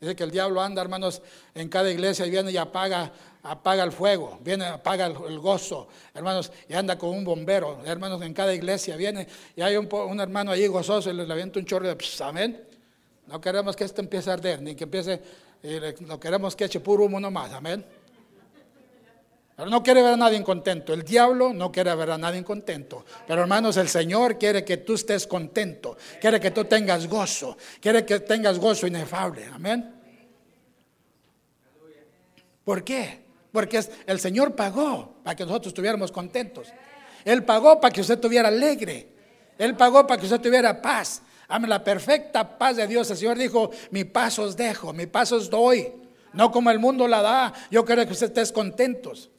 [0.00, 1.22] Dice que el diablo anda, hermanos,
[1.54, 6.52] en cada iglesia y viene y apaga, apaga el fuego, viene, apaga el, gozo, hermanos,
[6.68, 10.66] y anda con un bombero, hermanos, en cada iglesia viene y hay un, hermano allí
[10.66, 12.62] gozoso y le avienta un chorro de amén.
[13.26, 15.22] No queremos que esto empiece a arder, ni que empiece,
[16.00, 17.84] no queremos que eche puro humo nomás, amén.
[19.56, 20.92] Pero no quiere ver a nadie contento.
[20.92, 23.06] El diablo no quiere ver a nadie contento.
[23.26, 25.96] Pero hermanos, el Señor quiere que tú estés contento.
[26.20, 27.56] Quiere que tú tengas gozo.
[27.80, 29.46] Quiere que tengas gozo inefable.
[29.46, 29.94] Amén.
[32.64, 33.24] ¿Por qué?
[33.50, 36.68] Porque el Señor pagó para que nosotros estuviéramos contentos.
[37.24, 39.08] Él pagó para que usted estuviera alegre.
[39.56, 41.22] Él pagó para que usted tuviera paz.
[41.48, 41.70] Amén.
[41.70, 43.10] La perfecta paz de Dios.
[43.10, 45.90] El Señor dijo, mi paz os dejo, mi paz os doy.
[46.34, 47.54] No como el mundo la da.
[47.70, 49.30] Yo quiero que usted estés contentos.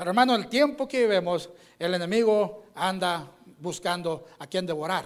[0.00, 5.04] Pero hermano, el tiempo que vivimos, el enemigo anda buscando a quien devorar.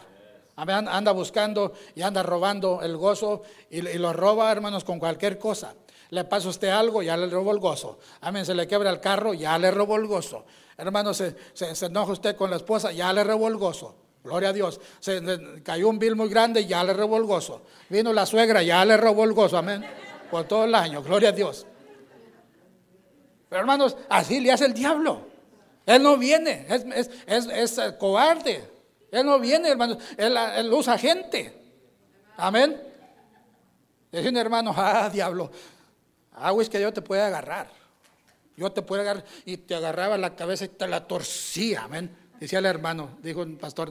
[0.54, 5.74] Anda buscando y anda robando el gozo y, lo roba, hermanos, con cualquier cosa.
[6.10, 7.98] Le pasa a usted algo, ya le robó el gozo.
[8.20, 10.44] Amén, se le quebra el carro, ya le robó el gozo.
[10.76, 13.96] Hermano, se, se, enoja usted con la esposa, ya le robó el gozo.
[14.22, 14.80] Gloria a Dios.
[15.00, 15.20] Se
[15.64, 17.62] cayó un bill muy grande, ya le robó el gozo.
[17.88, 19.58] Vino la suegra, ya le robó el gozo.
[19.58, 19.84] Amén.
[20.30, 21.02] Por todo el año.
[21.02, 21.66] Gloria a Dios.
[23.48, 25.34] Pero hermanos, así le hace el diablo.
[25.86, 26.66] Él no viene,
[27.26, 28.64] es, cobarde.
[29.10, 31.52] Él no viene, hermanos, él, usa gente.
[32.36, 32.80] Amén.
[34.10, 35.50] Dice un hermano, ah, diablo,
[36.32, 37.68] ah, es que yo te puedo agarrar.
[38.56, 39.24] Yo te puedo agarrar.
[39.44, 42.16] Y te agarraba la cabeza y te la torcía, amén.
[42.40, 43.90] Decía el hermano, dijo un pastor,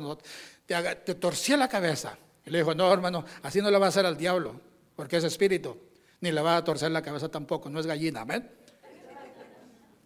[0.65, 2.17] te, te torcía la cabeza.
[2.45, 4.59] Y le dijo, no, hermano, así no le va a hacer al diablo,
[4.95, 5.77] porque es espíritu.
[6.21, 8.49] Ni le va a torcer la cabeza tampoco, no es gallina, amén.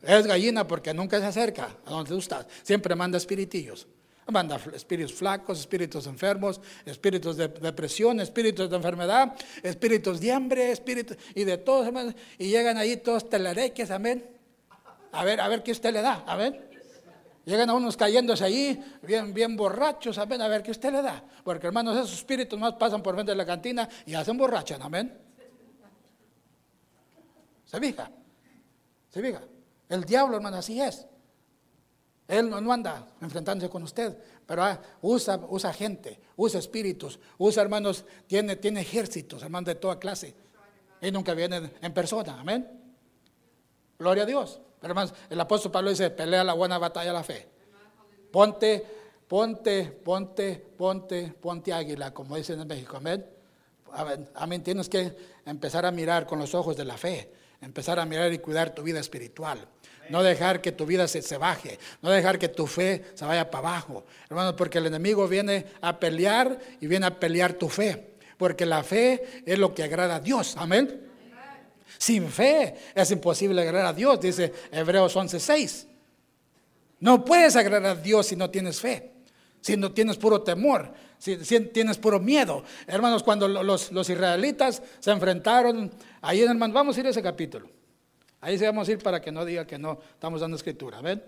[0.02, 2.46] Es gallina porque nunca se acerca a donde tú estás.
[2.64, 3.88] Siempre manda espiritillos.
[4.30, 9.34] Manda espíritus flacos, espíritus enfermos, espíritus de depresión, espíritus de enfermedad,
[9.64, 14.30] espíritus de hambre, espíritus y de todos, Y llegan ahí todos telereques, amén.
[15.14, 16.62] A ver, a ver qué usted le da, amén.
[17.46, 21.24] Llegan a unos cayéndose ahí, bien, bien borrachos, amén, a ver qué usted le da.
[21.46, 25.18] Porque hermanos, esos espíritus más pasan por frente de la cantina y hacen borrachan, amén.
[27.64, 28.12] ¿Se fija?
[29.10, 29.42] ¿Se fija?
[29.90, 31.06] El diablo, hermano, así es.
[32.28, 38.04] Él no, anda enfrentándose con usted, pero ah, usa, usa gente, usa espíritus, usa hermanos,
[38.28, 40.36] tiene, tiene ejércitos, hermanos de toda clase.
[41.02, 42.70] Y nunca viene en persona, amén.
[43.98, 44.60] Gloria a Dios.
[44.80, 47.48] Pero hermanos, el apóstol Pablo dice, pelea la buena batalla de la fe.
[48.32, 48.86] Ponte,
[49.28, 53.26] ponte, ponte, ponte, ponte águila, como dicen en México, amén.
[54.36, 58.32] Amén, tienes que empezar a mirar con los ojos de la fe, empezar a mirar
[58.34, 59.68] y cuidar tu vida espiritual.
[60.10, 63.52] No dejar que tu vida se, se, baje, no dejar que tu fe se vaya
[63.52, 64.06] para abajo.
[64.30, 68.16] Hermanos, porque el enemigo viene a pelear y viene a pelear tu fe.
[68.38, 70.56] Porque la fe es lo que agrada a Dios.
[70.58, 71.08] Amén.
[71.98, 75.88] Sin fe es imposible agradar a Dios, dice Hebreos 11:6.
[77.00, 79.12] No puedes agradar a Dios si no tienes fe,
[79.62, 82.64] si no tienes puro temor, tienes puro miedo.
[82.86, 87.70] Hermanos, cuando los, israelitas se enfrentaron, ahí hermanos, vamos a ir a ese capítulo.
[88.42, 91.02] Ahí sí vamos a ir para que no diga que no estamos dando escritura.
[91.02, 91.24] ¿ven?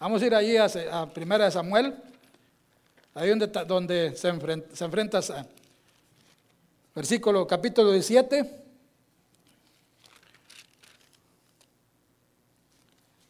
[0.00, 1.94] Vamos a ir ahí a, a Primera de Samuel,
[3.14, 5.20] ahí donde, donde se, enfrenta, se enfrenta,
[6.94, 8.62] versículo capítulo 17.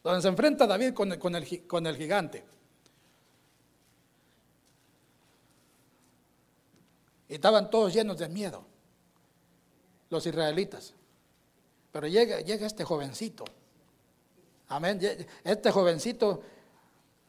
[0.03, 2.45] donde se enfrenta David con el, con el, con el gigante.
[7.35, 8.65] Estaban todos llenos de miedo,
[10.11, 10.95] los israelitas.
[11.91, 13.45] Pero llega, llega este jovencito.
[14.69, 14.99] Amén.
[15.45, 16.43] Este jovencito,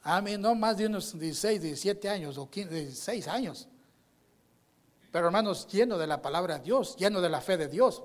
[0.04, 3.68] a mí no más de unos 16, 17 años o 15, 16 años.
[5.12, 8.04] Pero hermanos, lleno de la palabra de Dios, lleno de la fe de Dios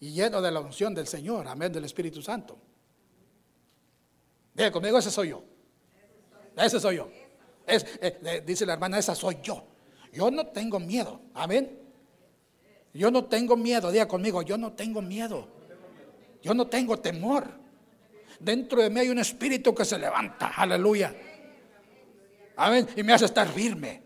[0.00, 2.58] y lleno de la unción del Señor, amén, del Espíritu Santo.
[4.54, 5.44] Diga conmigo, ese soy yo.
[6.56, 7.08] Ese soy yo.
[7.66, 9.62] Eh, dice la hermana, esa soy yo.
[10.12, 11.20] Yo no tengo miedo.
[11.34, 11.78] Amén.
[12.92, 13.90] Yo no tengo miedo.
[13.90, 15.48] Diga conmigo, yo no tengo miedo.
[16.42, 17.48] Yo no tengo temor.
[18.40, 20.48] Dentro de mí hay un espíritu que se levanta.
[20.48, 21.14] Aleluya.
[22.56, 22.88] Amén.
[22.96, 24.02] Y me hace estar firme.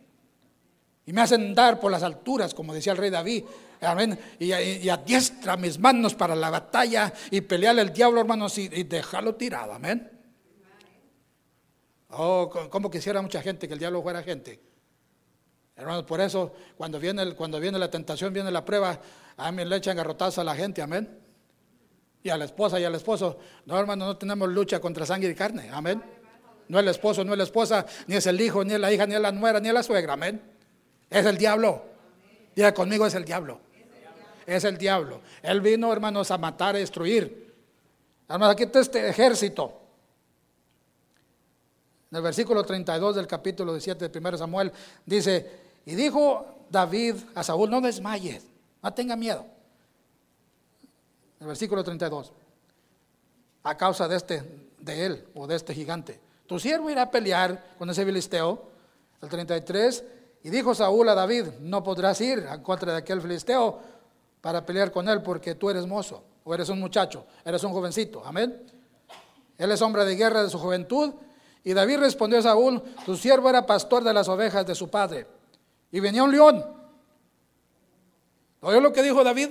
[1.04, 3.44] Y me hace andar por las alturas, como decía el rey David.
[3.80, 4.18] Amén.
[4.38, 4.52] Y,
[4.88, 9.72] adiestra mis manos para la batalla y pelearle al diablo, hermanos, y dejarlo tirado.
[9.72, 10.10] Amén.
[12.14, 14.60] Oh, como quisiera mucha gente que el diablo fuera gente.
[15.82, 19.00] Hermanos, por eso cuando viene, cuando viene la tentación, viene la prueba,
[19.36, 21.18] a mí le echan garrotazos a la gente, amén.
[22.22, 23.36] Y a la esposa y al esposo.
[23.66, 26.00] No, hermano, no tenemos lucha contra sangre y carne, amén.
[26.68, 29.06] No el esposo, no es la esposa, ni es el hijo, ni es la hija,
[29.06, 30.40] ni es la nuera, ni es la suegra, amén.
[31.10, 31.82] Es el diablo.
[32.54, 33.58] Diga conmigo, es el diablo.
[34.46, 35.20] Es el diablo.
[35.42, 37.52] Él vino, hermanos, a matar, a destruir.
[38.28, 39.80] Hermanos, aquí está este ejército.
[42.12, 44.70] En el versículo 32 del capítulo 17 de 1 Samuel
[45.04, 48.44] dice, y dijo David a Saúl, no desmayes,
[48.82, 49.44] no tenga miedo.
[51.40, 52.32] El versículo 32,
[53.64, 54.42] a causa de este,
[54.78, 56.20] de él o de este gigante.
[56.46, 58.70] Tu siervo irá a pelear con ese filisteo.
[59.20, 60.04] El 33,
[60.44, 63.78] y dijo Saúl a David, no podrás ir en contra de aquel filisteo
[64.40, 68.22] para pelear con él porque tú eres mozo o eres un muchacho, eres un jovencito.
[68.24, 68.60] Amén.
[69.58, 71.14] Él es hombre de guerra de su juventud
[71.62, 75.26] y David respondió a Saúl, tu siervo era pastor de las ovejas de su padre.
[75.92, 76.64] Y venía un león.
[78.62, 79.50] ¿Oyó lo que dijo David?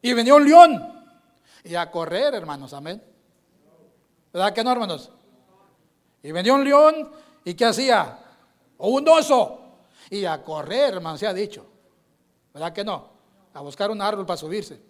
[0.00, 1.04] Y venía un león.
[1.64, 3.02] Y a correr, hermanos, amén.
[4.32, 5.10] ¿Verdad que no, hermanos?
[6.22, 7.10] Y venía un león,
[7.44, 8.18] ¿y qué hacía?
[8.78, 9.60] O un oso.
[10.10, 11.66] Y a correr, hermanos, se ha dicho.
[12.54, 13.10] ¿Verdad que no?
[13.54, 14.80] A buscar un árbol para subirse.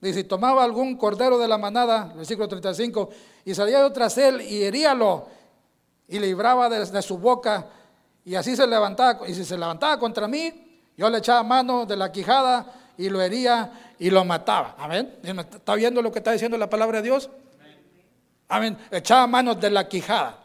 [0.00, 3.08] Dice, si tomaba algún cordero de la manada, versículo 35,
[3.46, 5.26] y salía yo tras él y heríalo,
[6.06, 7.66] y libraba desde su boca,
[8.24, 11.96] y así se levantaba, y si se levantaba contra mí, yo le echaba mano de
[11.96, 14.76] la quijada y lo hería y lo mataba.
[14.78, 15.18] Amén.
[15.22, 17.28] ¿Está viendo lo que está diciendo la palabra de Dios?
[18.48, 18.78] Amén.
[18.90, 20.38] Echaba manos de la quijada,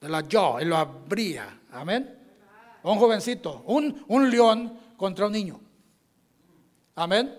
[0.00, 1.60] de la yo, y lo abría.
[1.72, 2.18] Amén.
[2.82, 5.60] Un jovencito, un, un león contra un niño.
[6.94, 7.38] Amén.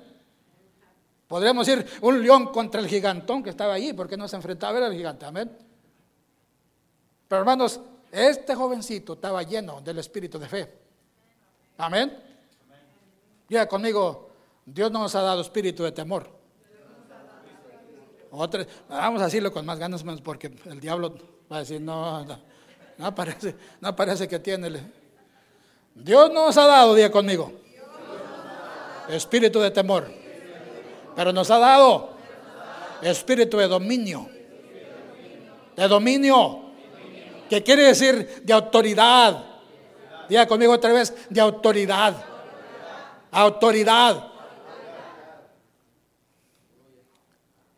[1.28, 4.94] Podríamos decir un león contra el gigantón que estaba allí, porque no se enfrentaba al
[4.94, 5.26] gigante.
[5.26, 5.52] Amén.
[7.28, 7.80] Pero hermanos,
[8.14, 10.72] este jovencito estaba lleno del espíritu de fe.
[11.80, 12.16] Amén.
[13.50, 14.30] Ya conmigo,
[14.64, 16.30] Dios no nos ha dado espíritu de temor.
[18.88, 21.16] vamos a decirlo con más ganas, porque el diablo
[21.52, 22.40] va a decir, no, no,
[23.00, 24.80] no parece, no parece que tiene.
[25.96, 27.52] Dios nos ha dado, día conmigo,
[29.10, 30.08] espíritu de temor.
[31.16, 32.12] Pero nos ha dado
[33.02, 34.30] espíritu de dominio.
[35.76, 36.63] De dominio.
[37.50, 39.46] ¿Qué quiere decir de autoridad?
[40.30, 42.16] Diga conmigo otra vez, de autoridad.
[43.32, 44.32] Autoridad.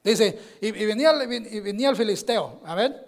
[0.04, 3.06] Dice, y, venía, y el filisteo, a ver.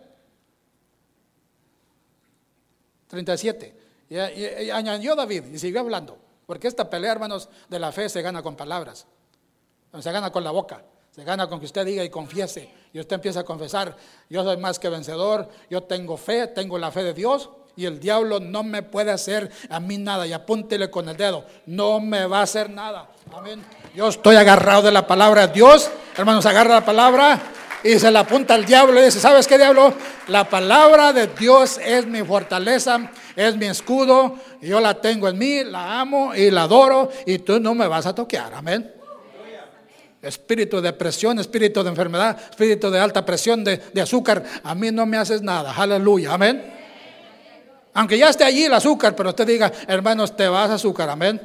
[3.07, 3.75] 37.
[4.09, 6.17] Y, añadió David y siguió hablando.
[6.45, 9.05] Porque esta pelea, hermanos, de la fe se gana con palabras.
[9.99, 10.83] Se gana con la boca.
[11.17, 12.69] Se gana con que usted diga y confiese.
[12.93, 13.97] Y usted empieza a confesar,
[14.29, 17.49] yo soy más que vencedor, yo tengo fe, tengo la fe de Dios.
[17.75, 20.27] Y el diablo no me puede hacer a mí nada.
[20.27, 21.43] Y apúntele con el dedo.
[21.65, 23.09] No me va a hacer nada.
[23.33, 23.63] Amén.
[23.95, 25.89] Yo estoy agarrado de la palabra de Dios.
[26.15, 27.41] Hermanos, agarra la palabra
[27.83, 29.95] y se la apunta al diablo y dice, ¿sabes qué diablo?
[30.27, 35.63] La palabra de Dios es mi fortaleza, es mi escudo, yo la tengo en mí,
[35.63, 38.96] la amo y la adoro y tú no me vas a toquear, amén.
[40.21, 44.91] Espíritu de presión, espíritu de enfermedad, espíritu de alta presión, de, de azúcar, a mí
[44.91, 46.73] no me haces nada, aleluya, amén.
[47.93, 51.41] Aunque ya esté allí el azúcar, pero usted diga, hermanos, te vas a azúcar, amén.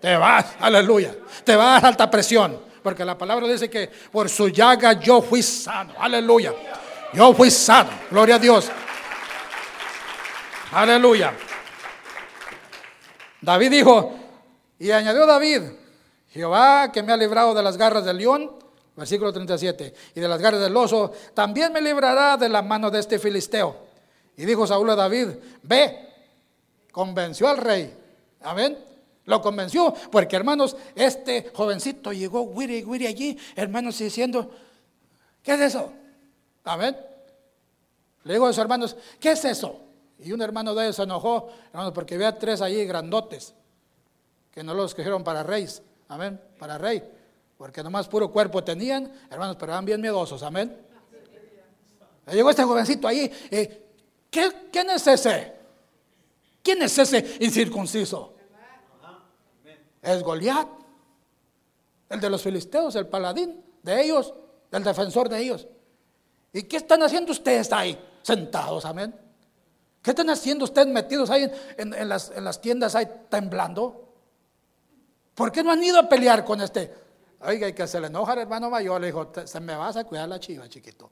[0.00, 1.14] Te vas, aleluya.
[1.42, 2.60] Te vas a alta presión.
[2.82, 5.94] Porque la palabra dice que por su llaga yo fui sano.
[5.98, 6.52] Aleluya.
[7.14, 7.90] Yo fui sano.
[8.10, 8.70] Gloria a Dios.
[10.70, 11.32] Aleluya.
[13.40, 14.14] David dijo,
[14.78, 15.62] y añadió David,
[16.34, 18.50] Jehová que me ha librado de las garras del león,
[18.96, 22.98] versículo 37, y de las garras del oso, también me librará de la mano de
[22.98, 23.76] este filisteo.
[24.36, 25.28] Y dijo Saúl a David,
[25.62, 26.08] ve,
[26.90, 27.96] convenció al rey.
[28.40, 28.76] Amén.
[29.26, 34.50] Lo convenció, porque hermanos, este jovencito llegó, wiri, wiri allí, hermanos, diciendo,
[35.40, 35.92] ¿qué es eso?
[36.64, 36.96] Amén.
[38.24, 39.78] Le digo a sus hermanos, ¿qué es eso?
[40.18, 43.54] Y un hermano de ellos se enojó, hermanos, porque había tres allí grandotes,
[44.50, 45.80] que no los escogieron para reyes,
[46.14, 47.02] amén, para rey,
[47.58, 50.80] porque nomás puro cuerpo tenían, hermanos, pero eran bien miedosos, amén.
[52.26, 53.86] Le llegó este jovencito allí, eh,
[54.30, 55.52] ¿quién es ese?
[56.62, 58.32] ¿Quién es ese incircunciso?
[60.00, 60.68] es Goliat,
[62.10, 64.34] el de los filisteos, el paladín de ellos,
[64.70, 65.66] el defensor de ellos.
[66.52, 69.14] ¿Y qué están haciendo ustedes ahí, sentados, amén?
[70.02, 74.04] ¿Qué están haciendo ustedes metidos ahí en, las, en las tiendas ahí temblando?
[75.34, 76.92] ¿Por qué no han ido a pelear con este?
[77.40, 80.04] Oiga, y que se le enoja al hermano mayor, le dijo, se me vas a
[80.04, 81.10] cuidar la chiva, chiquito.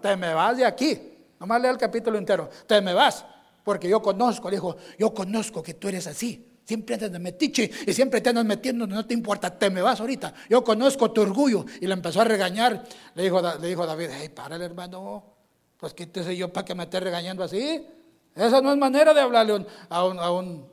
[0.00, 1.00] Te me vas de aquí.
[1.40, 2.48] Nomás lea el capítulo entero.
[2.66, 3.24] Te me vas,
[3.64, 6.50] porque yo conozco, le dijo, yo conozco que tú eres así.
[6.64, 10.00] Siempre andas de metiche y siempre te andas metiendo, no te importa, te me vas
[10.00, 10.32] ahorita.
[10.48, 11.66] Yo conozco tu orgullo.
[11.80, 12.84] Y le empezó a regañar.
[13.14, 15.24] Le dijo, le dijo David, hey, para el hermano,
[15.76, 17.86] pues quítese yo para que me esté regañando así.
[18.34, 20.66] Esa no es manera de hablarle a, un, a un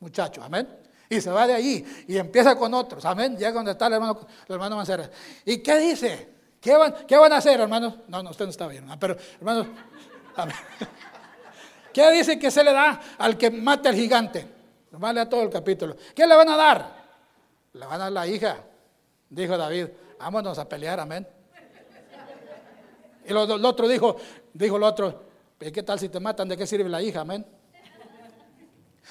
[0.00, 0.81] muchacho, amén.
[1.12, 3.36] Y se va de ahí y empieza con otros, amén.
[3.36, 5.10] Llega donde está el hermano, el hermano Mancera.
[5.44, 6.28] ¿Y qué dice?
[6.58, 7.96] ¿Qué van, ¿Qué van a hacer, hermanos?
[8.08, 9.66] No, no, usted no está bien, pero hermanos,
[10.34, 10.56] amén.
[11.92, 14.48] ¿Qué dice que se le da al que mate al gigante?
[14.92, 15.98] Vale a todo el capítulo.
[16.14, 17.02] ¿Qué le van a dar?
[17.74, 18.56] Le van a dar la hija.
[19.28, 21.28] Dijo David, vámonos a pelear, amén.
[23.26, 24.16] Y el otro dijo,
[24.54, 25.24] dijo el otro,
[25.58, 26.48] ¿qué tal si te matan?
[26.48, 27.20] ¿De qué sirve la hija?
[27.20, 27.44] Amén.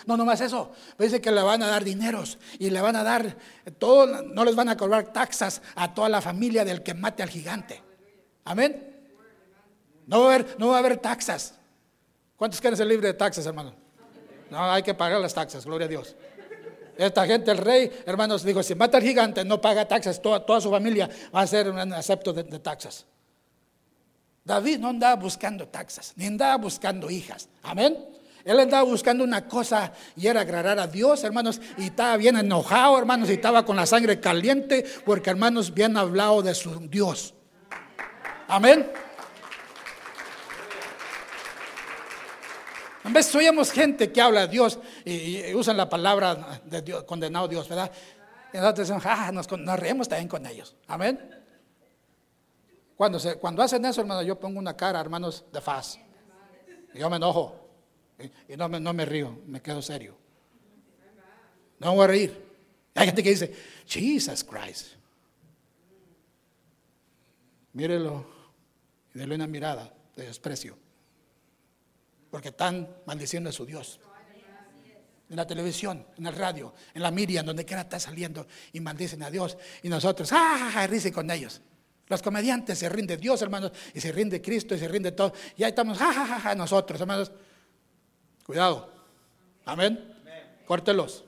[0.05, 0.71] No, no más eso.
[0.97, 3.37] Dice que le van a dar dineros y le van a dar
[3.77, 7.29] todo, no les van a cobrar taxas a toda la familia del que mate al
[7.29, 7.81] gigante.
[8.45, 8.87] Amén.
[10.07, 11.55] No va a haber, no va a haber taxas.
[12.35, 13.73] ¿Cuántos quieren ser libres de taxas, hermano?
[14.49, 16.15] No, hay que pagar las taxas, gloria a Dios.
[16.97, 20.59] Esta gente, el rey, hermanos, dijo, si mata al gigante, no paga taxas, toda, toda
[20.59, 23.05] su familia va a ser un acepto de, taxas.
[24.43, 27.47] David no andaba buscando taxas, ni andaba buscando hijas.
[27.63, 27.97] Amén.
[28.43, 32.97] Él andaba buscando una cosa y era agradar a Dios, hermanos, y estaba bien enojado,
[32.97, 37.33] hermanos, y estaba con la sangre caliente, porque, hermanos, bien hablado de su Dios.
[38.47, 38.91] Amén.
[43.03, 47.47] A veces oímos gente que habla de Dios y, usan la palabra de Dios, condenado
[47.47, 47.91] Dios, ¿verdad?
[48.53, 49.47] Y nosotros decimos, ah, nos,
[49.79, 50.75] reemos también con ellos.
[50.87, 51.19] Amén.
[52.95, 55.97] Cuando, cuando hacen eso, hermano, yo pongo una cara, hermanos, de faz.
[56.93, 57.60] Yo me enojo.
[58.47, 60.15] Y, no, me, no me río, me quedo serio.
[61.79, 62.45] No voy a reír.
[62.95, 63.55] Hay gente que dice,
[63.87, 64.87] Jesus Christ.
[67.73, 68.25] Mírelo
[69.13, 70.77] y déle una mirada de desprecio
[72.31, 73.99] porque están maldiciendo a su Dios.
[75.29, 79.23] En la televisión, en el radio, en la media, donde quiera está saliendo y maldicen
[79.23, 79.57] a Dios.
[79.83, 80.85] Y nosotros, ¡ah!
[80.89, 81.61] Risa con ellos.
[82.07, 85.33] Los comediantes se rinden Dios, hermanos, y se rinde Cristo y se rinde todo.
[85.55, 86.53] Y ahí estamos, ¡ah!
[86.55, 87.31] Nosotros, hermanos.
[88.51, 88.89] Cuidado.
[89.63, 90.13] Amén.
[90.65, 91.23] Córtelos,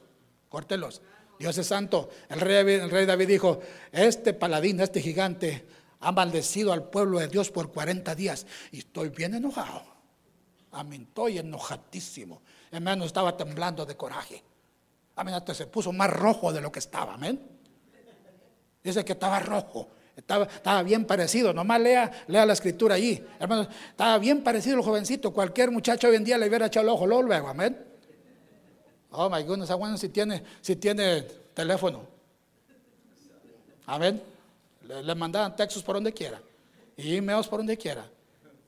[0.50, 1.02] córtelos.
[1.40, 2.10] Dios es santo.
[2.28, 3.62] El rey, el rey David dijo,
[3.94, 5.66] este paladín, este gigante,
[6.02, 8.46] ha maldecido al pueblo de Dios por 40 días.
[8.74, 9.86] Y estoy bien enojado.
[10.74, 12.42] Amén, estoy enojadísimo.
[12.70, 14.44] Hermano, estaba temblando de coraje.
[15.16, 17.14] Amén, hasta se puso más rojo de lo que estaba.
[17.14, 17.40] Amén.
[18.84, 19.92] Dice que estaba rojo.
[20.16, 23.24] Estaba, bien parecido, nomás lea, lea la escritura allí.
[23.40, 25.34] Hermano, estaba bien parecido el jovencito.
[25.34, 27.78] Cualquier muchacho hoy en día le hubiera echado el ojo luego, amén.
[29.12, 31.22] Oh my goodness, bueno si tiene, si tiene
[31.54, 32.08] teléfono.
[33.86, 34.22] Amén.
[34.82, 36.42] Le, mandaban textos por donde quiera
[36.96, 38.06] y emails por donde quiera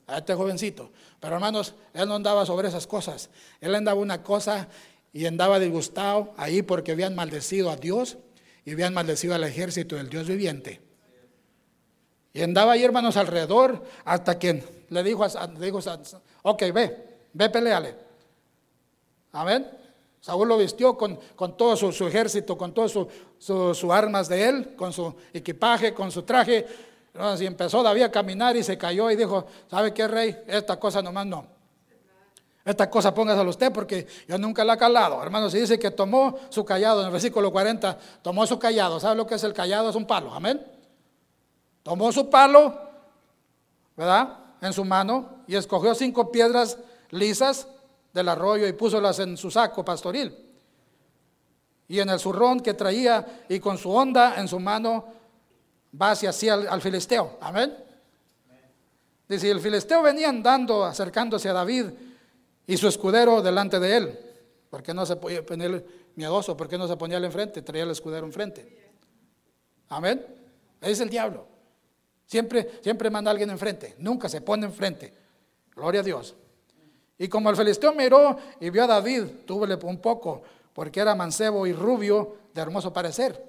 [0.06, 0.90] a este jovencito.
[1.20, 3.30] Pero hermanos, él no andaba sobre esas cosas.
[3.60, 4.68] Él andaba una cosa
[5.12, 8.18] y andaba disgustado ahí porque habían maldecido a Dios
[8.64, 10.85] y habían maldecido al ejército del Dios viviente.
[12.36, 15.72] Y andaba ahí, hermanos, alrededor hasta que le dijo, a, le
[16.42, 16.96] ok, ve,
[17.32, 17.94] ve, peleale.
[19.32, 19.66] Amén.
[20.20, 24.74] Saúl lo vistió con, con todo su, ejército, con todas sus su, armas de él,
[24.76, 26.66] con su equipaje, con su traje.
[27.40, 30.36] Y empezó David a caminar y se cayó y dijo, ¿sabe qué, rey?
[30.46, 31.46] Esta cosa nomás no.
[32.66, 35.22] Esta cosa póngasela usted porque yo nunca la he calado.
[35.22, 39.00] Hermanos, se dice que tomó su callado, en el versículo 40, tomó su callado.
[39.00, 39.88] ¿Sabe lo que es el callado?
[39.88, 40.75] Es un palo, amén.
[41.86, 42.76] Tomó su palo,
[43.96, 44.38] ¿verdad?
[44.60, 46.78] En su mano y escogió cinco piedras
[47.10, 47.68] lisas
[48.12, 50.36] del arroyo y púsolas en su saco pastoril.
[51.86, 55.04] Y en el zurrón que traía y con su onda en su mano
[56.02, 57.38] va hacia así al, filisteo.
[57.40, 57.72] Amén.
[59.28, 61.86] Dice, el filisteo venía andando, acercándose a David
[62.66, 64.18] y su escudero delante de él.
[64.70, 66.56] porque no se podía poner miedoso?
[66.56, 67.62] porque no se ponía al enfrente?
[67.62, 68.90] Traía el escudero enfrente.
[69.88, 70.26] Amén.
[70.80, 71.54] Es el diablo.
[72.26, 73.94] Siempre, siempre manda a alguien enfrente.
[73.98, 75.12] Nunca se pone enfrente.
[75.74, 76.34] Gloria a Dios.
[77.18, 81.66] Y como el filisteo miró y vio a David, túvele un poco, porque era mancebo
[81.66, 83.42] y rubio de hermoso parecer.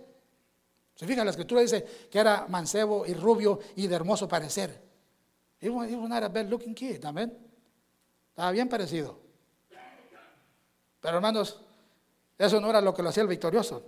[0.96, 4.82] Se fija, la escritura dice que era mancebo y rubio y de hermoso parecer.
[5.60, 7.36] He was, a bad looking kid, amén.
[8.30, 9.20] Estaba bien parecido.
[11.02, 11.60] Pero hermanos,
[12.38, 13.84] eso no era lo que lo hacía el victorioso.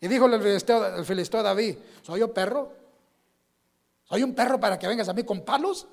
[0.00, 2.72] Y dijo el filisteo a David, ¿soy yo perro?
[4.08, 5.86] ¿Soy un perro para que vengas a mí con palos?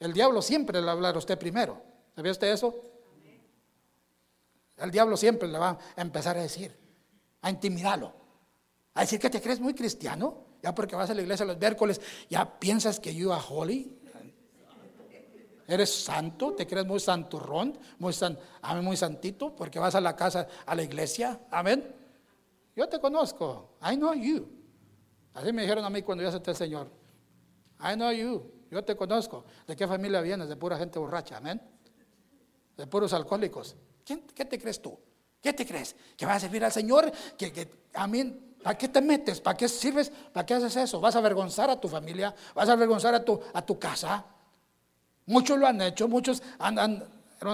[0.00, 1.82] El diablo siempre le va a hablar a usted primero.
[2.14, 2.74] ¿Sabía usted eso?
[4.76, 6.74] El diablo siempre le va a empezar a decir,
[7.42, 8.12] a intimidarlo,
[8.94, 12.00] a decir que te crees muy cristiano, ya porque vas a la iglesia los miércoles,
[12.28, 13.96] ya piensas que you are holy,
[15.68, 18.38] eres santo, te crees muy santurrón, muy, san,
[18.82, 21.94] muy santito, porque vas a la casa, a la iglesia, amén.
[22.74, 24.63] Yo te conozco, I know you.
[25.34, 26.88] Así me dijeron a mí cuando yo acepté al Señor.
[27.80, 29.44] I know you, yo te conozco.
[29.66, 30.48] ¿De qué familia vienes?
[30.48, 31.60] De pura gente borracha, amén
[32.76, 33.76] de puros alcohólicos.
[34.04, 34.98] ¿Qué te crees tú?
[35.40, 35.94] ¿Qué te crees?
[36.16, 37.10] ¿Que vas a servir al Señor?
[37.36, 39.40] ¿Que, a mí, ¿Para qué te metes?
[39.40, 40.10] ¿Para qué sirves?
[40.32, 41.00] ¿Para qué haces eso?
[41.00, 42.34] ¿Vas a avergonzar a tu familia?
[42.54, 44.24] ¿Vas a avergonzar a tu, a tu casa?
[45.26, 47.04] Muchos lo han hecho, muchos andan.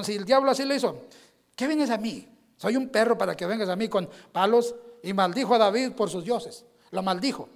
[0.03, 1.07] Si el diablo así le hizo,
[1.55, 2.27] ¿qué vienes a mí?
[2.57, 4.75] Soy un perro para que vengas a mí con palos.
[5.03, 6.67] Y maldijo a David por sus dioses.
[6.91, 7.49] Lo maldijo.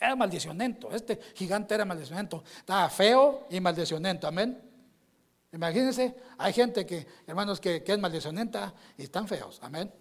[0.00, 0.90] Era maldicionento.
[0.92, 2.44] Este gigante era maldicionento.
[2.58, 4.26] Estaba feo y maldicionento.
[4.28, 4.62] Amén.
[5.52, 9.58] Imagínense, hay gente que, hermanos, que, es maldicionenta y están feos.
[9.62, 9.92] Amén.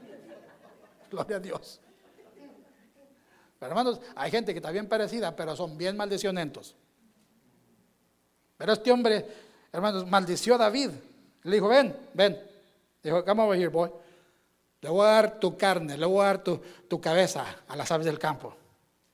[1.10, 1.80] Gloria a Dios.
[3.58, 6.76] Pero hermanos, hay gente que está bien parecida, pero son bien maldicionentos.
[8.58, 9.24] Pero este hombre,
[9.72, 10.90] hermanos, maldició a David.
[11.44, 12.38] Le dijo, ven, ven.
[13.02, 13.90] Dijo, come over here, boy.
[14.82, 17.90] Le voy a dar tu carne, le voy a dar tu, tu cabeza a las
[17.90, 18.54] aves del campo.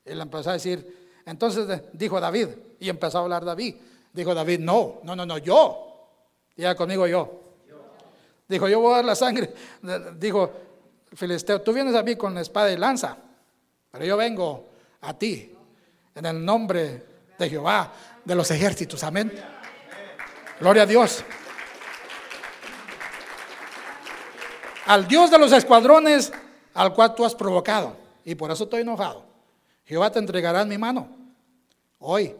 [0.04, 2.48] Le empezó a decir, entonces dijo David,
[2.80, 3.76] y empezó a hablar David.
[4.12, 6.10] Dijo David, no, no, no, no, yo.
[6.56, 7.40] Ya conmigo yo.
[8.48, 9.52] Dijo, yo voy a dar la sangre.
[10.18, 10.52] Dijo,
[11.14, 13.16] Filisteo, tú vienes a mí con espada y lanza,
[13.90, 14.68] pero yo vengo
[15.02, 15.54] a ti
[16.14, 17.06] en el nombre
[17.38, 17.92] de Jehová
[18.24, 19.02] de los ejércitos.
[19.04, 19.32] Amén.
[20.60, 21.24] Gloria a Dios.
[24.86, 26.32] Al Dios de los escuadrones
[26.74, 27.96] al cual tú has provocado.
[28.24, 29.31] Y por eso estoy enojado.
[29.92, 31.06] Jehová te entregará en mi mano.
[31.98, 32.34] Hoy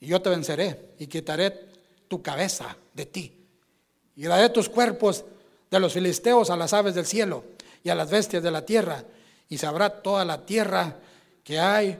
[0.00, 1.68] y yo te venceré y quitaré
[2.08, 3.46] tu cabeza de ti.
[4.16, 5.24] Y daré tus cuerpos
[5.70, 7.44] de los filisteos a las aves del cielo
[7.84, 9.04] y a las bestias de la tierra.
[9.48, 10.96] Y sabrá toda la tierra
[11.44, 11.96] que hay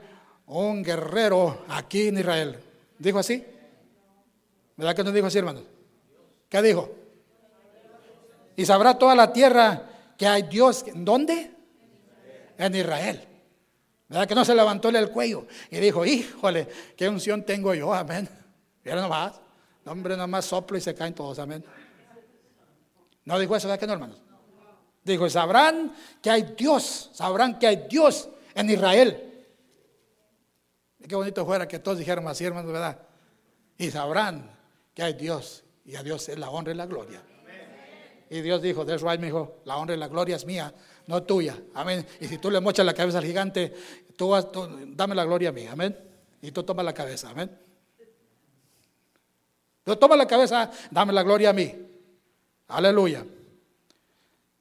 [0.47, 2.59] un guerrero aquí en Israel.
[2.99, 3.45] ¿Dijo así?
[4.75, 5.61] ¿Verdad que no dijo así, hermano?
[6.49, 6.93] ¿Qué dijo?
[8.57, 9.81] Y sabrá toda la tierra
[10.17, 10.83] que hay Dios.
[10.87, 11.51] ¿En dónde?
[12.57, 13.29] En Israel.
[14.11, 18.27] ¿Verdad que no se levantó el cuello y dijo, híjole, qué unción tengo yo, amén?
[18.83, 19.39] Mira nomás,
[19.85, 21.63] hombre, nomás soplo y se caen todos, amén.
[23.23, 24.21] No dijo eso, ¿verdad que no, hermanos?
[25.01, 29.45] Dijo, sabrán que hay Dios, sabrán que hay Dios en Israel.
[31.07, 32.99] Qué bonito fuera que todos dijeran así, hermanos, ¿verdad?
[33.77, 34.51] Y sabrán
[34.93, 37.23] que hay Dios y a Dios es la honra y la gloria.
[38.29, 40.73] Y Dios dijo, that's right, me dijo, la honra y la gloria es mía,
[41.11, 41.61] no tuya.
[41.73, 42.05] Amén.
[42.21, 43.73] Y si tú le mochas la cabeza al gigante,
[44.15, 44.33] tú,
[44.95, 45.67] dame la gloria a mí.
[45.67, 45.95] Amén.
[46.41, 47.29] Y tú toma la cabeza.
[47.29, 47.51] Amén.
[49.83, 51.75] Tú toma la cabeza, dame la gloria a mí.
[52.69, 53.25] Aleluya.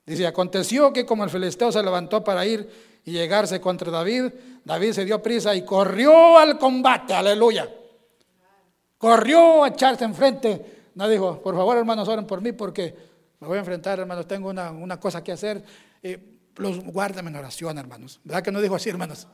[0.05, 2.69] Dice, aconteció que como el filisteo se levantó para ir
[3.05, 4.33] y llegarse contra David,
[4.65, 7.15] David se dio prisa y corrió al combate.
[7.15, 7.73] Aleluya.
[8.99, 10.89] Corrió a echarse enfrente.
[10.97, 12.93] No dijo, por favor hermanos, oren por mí porque
[13.39, 15.63] me voy a enfrentar, hermanos, tengo una, cosa que hacer.
[16.03, 18.21] Eh, los, en oración, hermanos.
[18.25, 19.27] ¿Verdad que no dijo así, hermanos?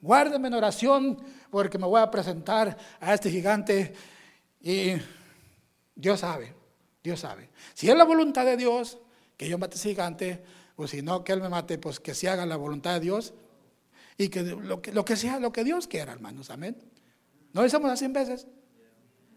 [0.00, 1.18] Guárdame en oración
[1.50, 3.94] porque me voy a presentar a este gigante
[4.60, 4.94] y
[5.94, 6.54] Dios sabe,
[7.02, 7.50] Dios sabe.
[7.74, 8.98] Si es la voluntad de Dios
[9.36, 10.42] que yo mate a ese gigante,
[10.76, 13.34] o si no, que Él me mate, pues que se haga la voluntad de Dios
[14.16, 16.76] y que lo que, lo que sea, lo que Dios quiera, hermanos, amén.
[17.52, 18.46] ¿No decimos así en veces?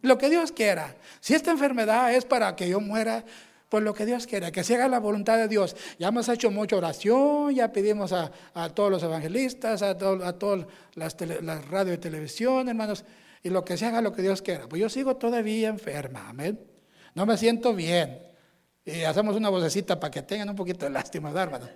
[0.01, 0.95] Lo que Dios quiera.
[1.19, 3.25] Si esta enfermedad es para que yo muera,
[3.69, 5.75] pues lo que Dios quiera, que se haga la voluntad de Dios.
[5.97, 8.31] Ya hemos hecho mucha oración, ya pedimos a,
[8.73, 13.03] todos los evangelistas, a, todas las, radio y televisión, hermanos,
[13.41, 14.67] y lo que se haga lo que Dios quiera.
[14.67, 16.59] Pues yo sigo todavía enferma, amén.
[17.13, 18.19] No me siento bien.
[18.83, 21.69] Y hacemos una vocecita para que tengan un poquito de lástima, hermanos.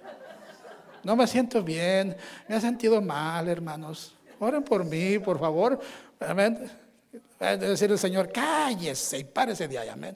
[1.04, 2.16] No me siento bien,
[2.48, 4.14] me he sentido mal, hermanos.
[4.40, 5.80] Oren por mí, por favor.
[6.20, 6.70] Amén.
[7.40, 10.16] Decir el Señor, cállese y párese de ahí, amén.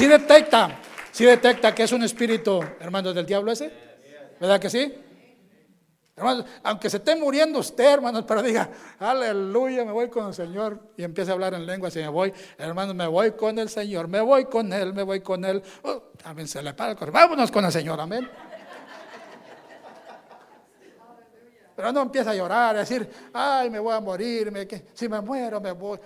[0.00, 0.78] Si detecta,
[1.12, 3.70] si detecta que es un espíritu, hermanos, del diablo ese.
[4.40, 4.94] ¿Verdad que sí?
[6.16, 10.80] Hermanos, aunque se esté muriendo usted, hermanos, pero diga, aleluya, me voy con el Señor
[10.96, 14.08] y empiece a hablar en lengua, si me voy, hermanos, me voy con el Señor,
[14.08, 15.62] me voy con Él, me voy con Él.
[15.82, 16.02] Oh,
[16.46, 17.20] se le para el corazón.
[17.20, 18.26] Vámonos con el Señor, amén.
[21.76, 24.50] Pero no empieza a llorar, a decir, ay, me voy a morir,
[24.94, 25.98] si me muero, me voy.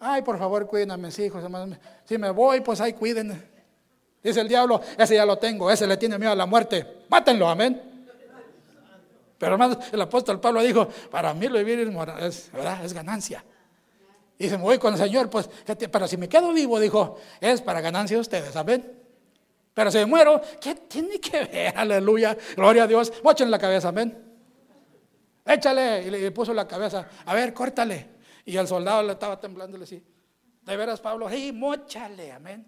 [0.00, 1.78] Ay, por favor, cuiden a mis hijos, hermanos.
[2.04, 3.50] Si me voy, pues ahí cuiden.
[4.22, 7.04] Dice el diablo, ese ya lo tengo, ese le tiene miedo a la muerte.
[7.08, 7.80] Mátenlo, amén.
[9.36, 11.80] Pero hermanos, el apóstol Pablo dijo, para mí lo vivir
[12.20, 12.84] es, ¿verdad?
[12.84, 13.44] es ganancia.
[14.38, 15.48] Y se me voy con el Señor, pues,
[15.90, 18.90] pero si me quedo vivo, dijo, es para ganancia de ustedes, amén.
[19.74, 21.76] Pero si me muero, ¿qué tiene que ver?
[21.76, 23.12] Aleluya, gloria a Dios.
[23.22, 24.16] Mochen la cabeza, amén.
[25.44, 28.19] Échale, y le puso la cabeza, a ver, córtale.
[28.44, 30.02] Y el soldado le estaba temblando y le decía,
[30.62, 32.66] de veras Pablo, sí, mochale, amén.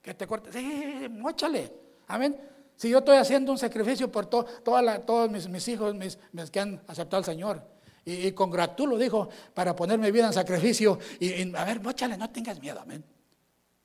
[0.00, 1.72] Que te corte, sí, mochale,
[2.06, 2.38] amén.
[2.76, 6.18] Si yo estoy haciendo un sacrificio por todos mis, hijos mis,
[6.50, 7.62] que han aceptado al Señor.
[8.04, 10.98] Y, y congratulo, dijo, para ponerme vida en sacrificio.
[11.18, 13.02] Y, a ver, mochale, no tengas miedo, amén.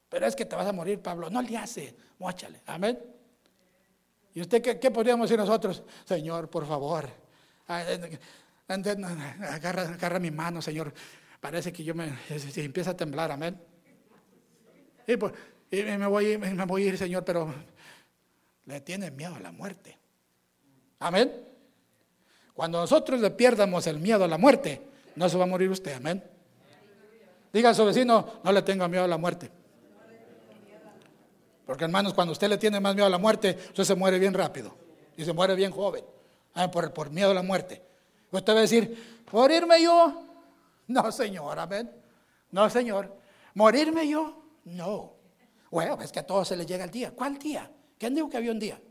[0.09, 1.29] Pero es que te vas a morir, Pablo.
[1.29, 2.99] No le hace, mochale, amén.
[4.34, 5.84] ¿Y usted qué, qué podríamos decir nosotros?
[6.05, 7.09] Señor, por favor.
[8.68, 10.93] Agarra, agarra mi mano, Señor.
[11.39, 12.14] Parece que yo me
[12.55, 13.59] empieza a temblar, amén.
[15.07, 15.34] Y, pues,
[15.72, 17.53] me, voy, me voy a ir, Señor, pero
[18.66, 19.97] le tiene miedo a la muerte.
[20.99, 21.32] Amén.
[22.53, 24.82] Cuando nosotros le pierdamos el miedo a la muerte,
[25.16, 26.24] no se va a morir usted, amén.
[27.51, 29.49] Diga a su vecino, no le tenga miedo a la muerte.
[31.66, 34.34] Porque hermanos, cuando usted le tiene más miedo a la muerte, usted se muere bien
[34.34, 34.76] rápido
[35.18, 36.03] y se muere bien joven,
[36.72, 37.82] por, por miedo a la muerte.
[38.32, 40.23] Usted va a decir, ¿morirme yo?
[40.88, 41.91] No, Señor, amén.
[42.51, 43.17] No, Señor.
[43.53, 44.43] ¿Morirme yo?
[44.65, 45.13] No.
[45.69, 47.11] Bueno, es que a todos se les llega el día.
[47.11, 47.69] ¿Cuál día?
[47.97, 48.82] ¿Quién dijo que había un día?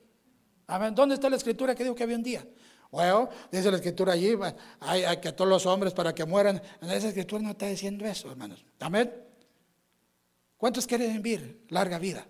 [0.67, 0.95] Amén.
[0.95, 2.47] ¿Dónde está la escritura que dijo que había un día?
[2.91, 4.37] Bueno, dice la escritura allí,
[4.81, 6.61] hay, hay, que todos los hombres para que mueran.
[6.81, 8.65] En esa escritura no está diciendo eso, hermanos.
[8.81, 9.13] Amén.
[10.57, 12.27] ¿Cuántos quieren vivir larga vida?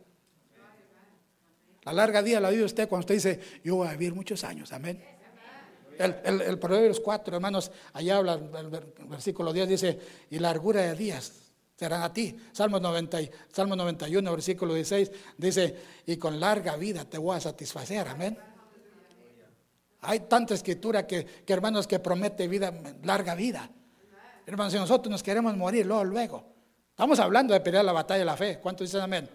[1.83, 4.73] La larga vida la vive usted cuando usted dice, yo voy a vivir muchos años.
[4.73, 5.03] Amén.
[6.01, 8.71] El, el, el Proverbios 4, hermanos, allá habla, el
[9.07, 9.99] versículo 10 dice,
[10.31, 11.31] y largura de días
[11.77, 12.35] serán a ti.
[12.53, 13.19] Salmo, 90,
[13.53, 15.77] Salmo 91, versículo 16, dice,
[16.07, 18.39] y con larga vida te voy a satisfacer, amén.
[20.01, 22.73] Hay tanta escritura que, que hermanos, que promete vida,
[23.03, 23.71] larga vida.
[24.47, 26.47] Hermanos, si nosotros nos queremos morir luego, luego.
[26.89, 28.59] Estamos hablando de pelear la batalla de la fe.
[28.59, 29.29] ¿Cuántos dicen amén?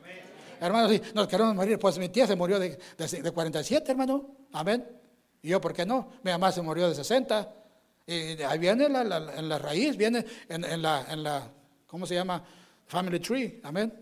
[0.60, 4.36] Hermanos, si nos queremos morir, pues mi tía se murió de, de, de 47, hermano.
[4.52, 5.05] Amén.
[5.46, 6.14] Y yo, ¿por qué no?
[6.24, 7.54] Mi mamá se murió de 60.
[8.08, 9.02] Y ahí viene la,
[9.38, 11.48] en la raíz, viene en, la, en la,
[11.86, 12.44] ¿cómo se llama?
[12.88, 13.94] Family tree, amén.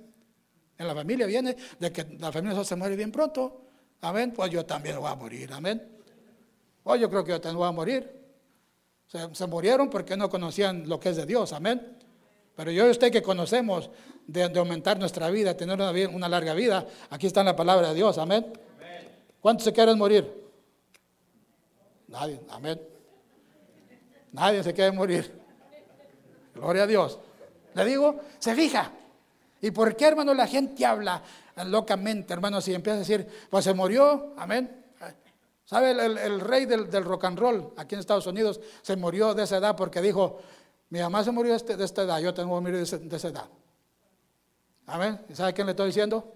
[0.77, 3.61] En la familia viene de que la familia se muere bien pronto.
[3.99, 4.31] Amén.
[4.33, 5.85] Pues yo también voy a morir, amén.
[6.81, 8.09] Pues yo creo que yo también voy a morir.
[9.05, 11.97] Se, murieron porque no conocían lo que es de Dios, amén.
[12.55, 13.89] Pero yo y usted que conocemos
[14.27, 18.17] de, aumentar nuestra vida, tener una, una, larga vida, aquí está la palabra de Dios,
[18.17, 18.45] amén.
[19.41, 20.42] ¿Cuántos se quieren morir?
[22.13, 22.79] Nadie, amén.
[24.33, 25.33] Nadie se quiere morir.
[26.53, 27.17] Gloria a Dios.
[27.73, 28.91] Le digo, se fija.
[29.61, 31.23] ¿Y por qué, hermano, la gente habla
[31.65, 32.61] locamente, hermano?
[32.61, 34.85] Si empieza a decir, pues se murió, amén.
[35.65, 35.89] ¿Sabe?
[35.89, 39.75] El, rey del, rock and roll aquí en Estados Unidos se murió de esa edad
[39.75, 40.39] porque dijo,
[40.89, 43.49] mi mamá se murió de, de esta edad, yo tengo que morir de, esa edad.
[44.85, 45.19] Amén.
[45.29, 46.31] ¿Y sabe quién le estoy diciendo?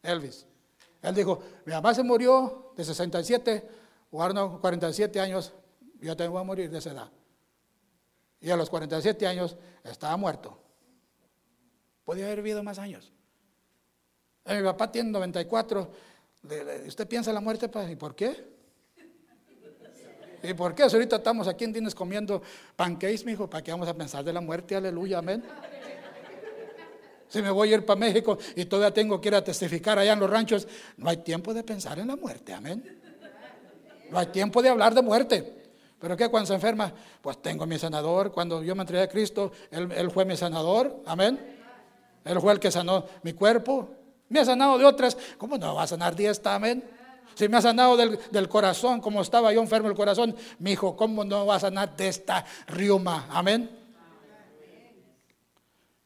[0.00, 0.46] Elvis.
[1.02, 3.68] Él dijo, mi mamá se murió de 67,
[4.10, 5.52] o 47 años,
[6.00, 7.10] yo tengo que morir de esa edad.
[8.40, 10.58] Y a los 47 años estaba muerto.
[12.04, 13.12] Podía haber vivido más años.
[14.44, 15.90] Eh, mi papá tiene 94.
[16.86, 17.70] ¿Usted piensa en la muerte?
[17.90, 18.52] ¿Y por qué?
[20.42, 20.90] ¿Y por qué?
[20.90, 22.42] Si ahorita estamos aquí en Dines comiendo
[22.74, 24.74] pancakes, hijo, ¿para qué vamos a pensar de la muerte?
[24.74, 25.44] Aleluya, amén.
[27.32, 30.12] Si me voy a ir para México y todavía tengo que ir a testificar allá
[30.12, 30.68] en los ranchos,
[30.98, 33.00] no hay tiempo de pensar en la muerte, amén.
[34.10, 35.62] No hay tiempo de hablar de muerte.
[35.98, 36.92] Pero ¿qué cuando se enferma?
[37.22, 38.32] Pues tengo mi sanador.
[38.32, 41.40] Cuando yo me entregué a Cristo, él, fue mi sanador, amén.
[42.22, 43.88] Él fue el que sanó mi cuerpo.
[44.28, 45.16] Me ha sanado de otras.
[45.38, 46.84] ¿Cómo no va a sanar de esta, amén?
[47.34, 50.94] Si me ha sanado del, del, corazón, como estaba yo enfermo el corazón, mi hijo,
[50.96, 53.26] ¿cómo no va a sanar de esta riuma?
[53.30, 53.70] Amén.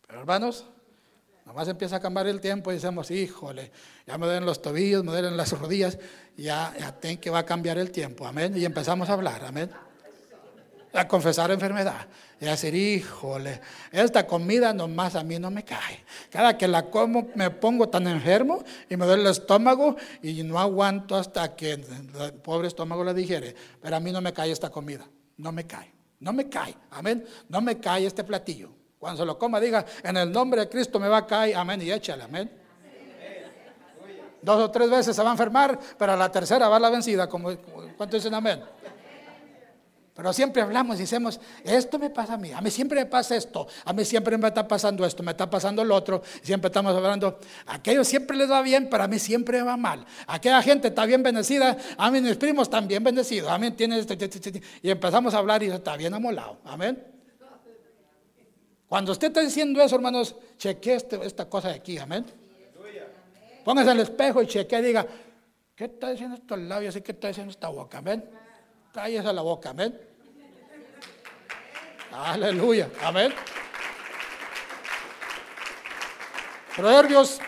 [0.07, 0.67] Pero hermanos,
[1.47, 3.71] Nomás empieza a cambiar el tiempo y decimos, híjole,
[4.05, 5.97] ya me duelen los tobillos, me duelen las rodillas,
[6.37, 8.57] ya, ya ten que va a cambiar el tiempo, amén.
[8.57, 9.71] Y empezamos a hablar, amén.
[10.93, 12.09] A confesar enfermedad.
[12.41, 13.61] Y a decir, híjole,
[13.93, 16.05] esta comida nomás a mí no me cae.
[16.31, 20.59] Cada que la como me pongo tan enfermo y me duele el estómago y no
[20.59, 21.85] aguanto hasta que el
[22.43, 23.55] pobre estómago la digiere.
[23.81, 27.25] Pero a mí no me cae esta comida, no me cae, no me cae, amén.
[27.49, 28.76] No me cae este platillo.
[28.99, 31.83] Cuando se lo coma, diga, en el nombre de Cristo me va a caer, amén,
[31.83, 32.51] y échale, amén.
[34.41, 37.29] Dos o tres veces se va a enfermar, pero a la tercera va la vencida,
[37.29, 37.51] como,
[37.97, 38.63] ¿cuánto dicen amén?
[40.15, 43.37] Pero siempre hablamos y decimos, esto me pasa a mí, a mí siempre me pasa
[43.37, 46.97] esto, a mí siempre me está pasando esto, me está pasando lo otro, siempre estamos
[46.97, 50.07] hablando, a aquellos siempre les va bien, pero a mí siempre va mal.
[50.27, 53.99] Aquella gente está bien bendecida, a mí mis primos están bien bendecidos, a mí tiene
[53.99, 54.15] esto,
[54.81, 57.16] y empezamos a hablar y está bien amolado, amén.
[58.89, 62.25] Cuando usted está diciendo eso, hermanos, cheque este, esta cosa de aquí, amén.
[63.65, 65.05] Póngase al espejo y cheque, diga,
[65.75, 67.99] ¿qué está diciendo estos labios y qué está diciendo esta boca?
[67.99, 68.25] Amén.
[68.93, 69.99] Cállese la boca, amén.
[72.13, 73.33] Aleluya, amén.
[76.77, 77.41] Proverbios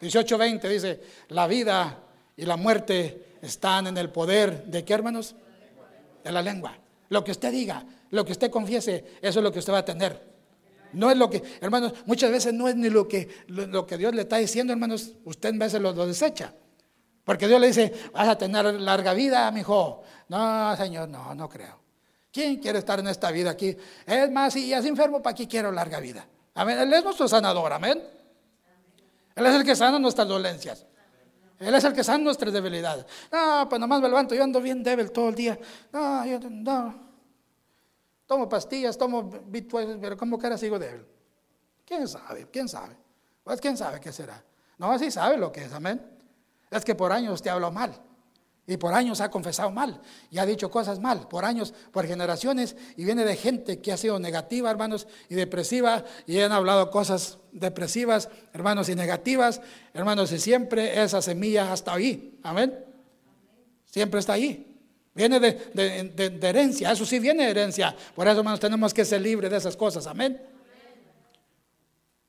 [0.00, 1.98] 18:20 dice, la vida
[2.36, 5.36] y la muerte están en el poder de qué, hermanos?
[6.24, 6.76] De la lengua.
[7.10, 9.84] Lo que usted diga, lo que usted confiese, eso es lo que usted va a
[9.84, 10.35] tener.
[10.92, 14.14] No es lo que, hermanos, muchas veces no es ni lo que, lo, que Dios
[14.14, 16.52] le está diciendo, hermanos, usted en veces lo, desecha.
[17.24, 20.02] Porque Dios le dice, vas a tener larga vida, mi hijo.
[20.28, 21.80] No, Señor, no, no creo.
[22.32, 23.76] ¿Quién quiere estar en esta vida aquí?
[24.06, 26.26] Es más, si ya es enfermo, ¿para qué quiero larga vida?
[26.54, 28.02] Él es nuestro sanador, amén.
[29.34, 30.86] Él es el que sana nuestras dolencias.
[31.58, 33.06] Él es el que sana nuestras debilidades.
[33.32, 35.58] No, pues nomás me levanto, yo ando bien débil todo el día.
[35.92, 37.05] No, yo no.
[38.26, 41.06] Tomo pastillas, tomo bitcoins, pero como que era sigo débil.
[41.84, 42.48] ¿Quién sabe?
[42.50, 42.96] ¿Quién sabe?
[43.44, 44.42] Pues quién sabe qué será.
[44.78, 46.00] No, así sabe lo que es, amén.
[46.70, 47.94] Es que por años te habló mal.
[48.66, 50.00] Y por años ha confesado mal.
[50.28, 51.28] Y ha dicho cosas mal.
[51.28, 52.74] Por años, por generaciones.
[52.96, 56.04] Y viene de gente que ha sido negativa, hermanos, y depresiva.
[56.26, 59.60] Y han hablado cosas depresivas, hermanos, y negativas.
[59.94, 62.40] Hermanos, y siempre esa semilla hasta ahí.
[62.42, 62.84] Amén.
[63.84, 64.75] Siempre está ahí.
[65.16, 67.96] Viene de, herencia, eso sí viene de herencia.
[68.14, 70.06] Por eso, hermanos, tenemos que ser libres de esas cosas.
[70.06, 70.38] Amén.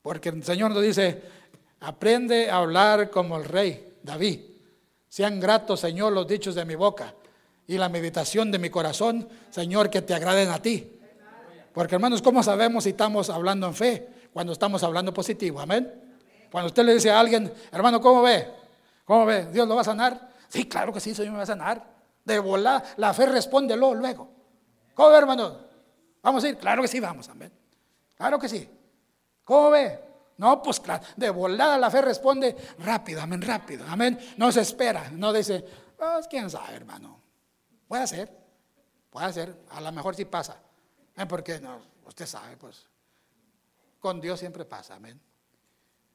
[0.00, 1.20] Porque el Señor nos dice,
[1.80, 4.40] aprende a hablar como el rey David.
[5.06, 7.14] Sean gratos, Señor, los dichos de mi boca
[7.66, 10.98] y la meditación de mi corazón, Señor, que te agraden a ti.
[11.74, 14.08] Porque, hermanos, ¿cómo sabemos si estamos hablando en fe?
[14.32, 15.60] Cuando estamos hablando positivo.
[15.60, 15.92] Amén.
[16.50, 18.48] Cuando usted le dice a alguien, hermano, ¿cómo ve?
[19.04, 19.44] ¿Cómo ve?
[19.52, 20.30] ¿Dios lo va a sanar?
[20.48, 21.97] Sí, claro que sí, Señor me va a sanar.
[22.28, 24.28] De volar, la fe responde luego.
[24.92, 25.58] ¿Cómo ve, hermano?
[26.22, 26.58] ¿Vamos a ir?
[26.58, 27.50] Claro que sí, vamos, amén.
[28.14, 28.68] Claro que sí.
[29.44, 29.98] ¿Cómo ve?
[30.36, 34.18] No, pues claro, de volada la fe responde rápido, amén, rápido, amén.
[34.36, 35.64] No se espera, no dice,
[35.96, 37.18] pues quién sabe, hermano.
[37.88, 38.30] Puede ser,
[39.08, 40.60] puede ser, a lo mejor sí pasa.
[41.16, 41.24] ¿Eh?
[41.24, 42.84] Porque no, usted sabe, pues,
[43.98, 45.18] con Dios siempre pasa, amén.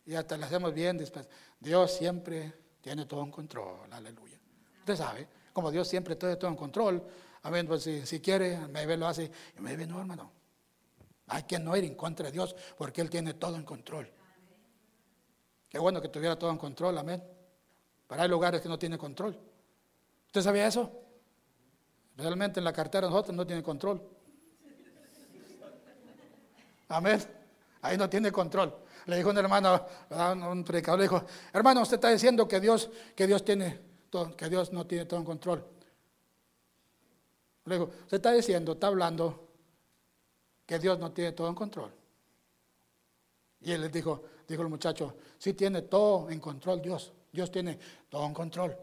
[0.05, 1.27] Y hasta le hacemos bien después.
[1.59, 4.39] Dios siempre tiene todo en control, aleluya.
[4.81, 7.03] Usted sabe como Dios siempre tiene todo en control.
[7.43, 9.31] Amén, pues si, si quiere, ve lo hace.
[9.57, 10.31] Y ve no, hermano.
[11.27, 14.11] Hay que no ir en contra de Dios porque Él tiene todo en control.
[15.69, 17.23] Qué bueno que tuviera todo en control, amén.
[18.07, 19.39] Pero hay lugares que no tiene control.
[20.27, 20.91] ¿Usted sabía eso?
[22.17, 24.01] Realmente en la cartera nosotros no tiene control.
[26.89, 27.23] Amén.
[27.81, 28.75] Ahí no tiene control.
[29.05, 29.85] Le dijo un hermano,
[30.49, 33.92] un predicador, le dijo, hermano, usted está diciendo que Dios, que Dios tiene
[34.37, 35.65] que Dios no tiene todo en control.
[37.65, 39.47] Dijo, usted está diciendo, está hablando
[40.65, 41.91] que Dios no tiene todo en control.
[43.61, 47.13] Y él les dijo, dijo el muchacho, sí tiene todo en control Dios.
[47.31, 48.77] Dios tiene todo en control.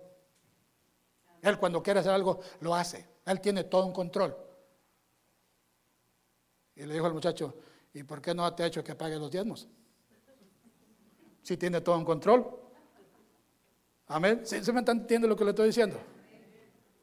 [1.43, 3.07] Él cuando quiere hacer algo, lo hace.
[3.27, 4.37] Él tiene todo en control.
[6.75, 7.55] Y le dijo al muchacho,
[7.93, 9.69] ¿y por qué no te ha hecho que pague los diezmos?
[11.43, 12.60] Si tiene todo en control.
[14.11, 14.41] Amén.
[14.45, 15.97] ¿Se, me está entendiendo lo que le estoy diciendo?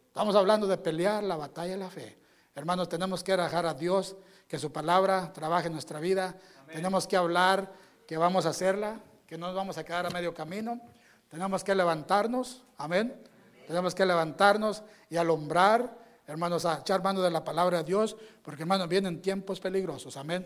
[0.08, 2.18] Estamos hablando de pelear la batalla de la fe.
[2.53, 6.36] Hermanos, tenemos que dejar a Dios que su palabra trabaje en nuestra vida.
[6.70, 7.72] Tenemos que hablar
[8.05, 10.82] que vamos a hacerla, que no nos vamos a quedar a medio camino.
[11.30, 12.66] Tenemos que levantarnos.
[12.78, 13.24] Amén.
[13.68, 18.64] Tenemos que levantarnos y alumbrar, hermanos, a echar mano de la palabra de Dios, porque
[18.64, 20.18] hermanos, vienen tiempos peligrosos.
[20.18, 20.45] Amén.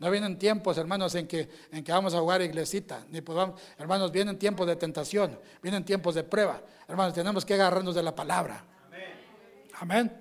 [0.00, 4.10] No vienen tiempos, hermanos, en que, en que vamos a jugar iglesita, ni podamos, hermanos,
[4.10, 6.60] vienen tiempos de tentación, vienen tiempos de prueba.
[6.88, 8.64] Hermanos, tenemos que agarrarnos de la palabra.
[9.74, 10.12] Amén.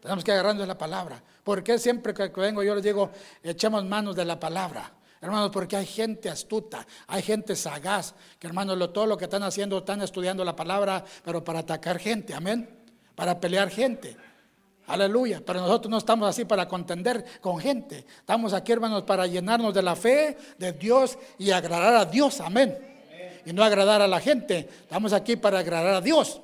[0.00, 1.22] Tenemos que agarrarnos de la palabra.
[1.44, 3.10] Porque siempre que vengo yo les digo,
[3.42, 4.92] echemos manos de la palabra.
[5.20, 9.78] Hermanos, porque hay gente astuta, hay gente sagaz, que hermanos, todo lo que están haciendo,
[9.78, 12.68] están estudiando la palabra, pero para atacar gente, amén,
[13.14, 14.16] para pelear gente.
[14.90, 18.04] Aleluya, pero nosotros no estamos así para contender con gente.
[18.18, 22.76] Estamos aquí, hermanos, para llenarnos de la fe de Dios y agradar a Dios, amén.
[23.46, 24.68] Y no agradar a la gente.
[24.68, 26.40] Estamos aquí para agradar a Dios.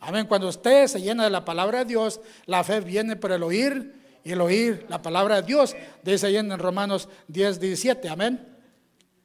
[0.00, 0.26] Amén.
[0.26, 4.20] Cuando usted se llena de la palabra de Dios, la fe viene por el oír
[4.24, 5.76] y el oír la palabra de Dios.
[6.02, 8.08] Dice ahí en Romanos 10, 17.
[8.08, 8.56] Amén.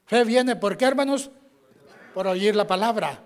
[0.05, 1.31] Fe viene, ¿por qué, hermanos?
[2.13, 3.23] Por oír la palabra.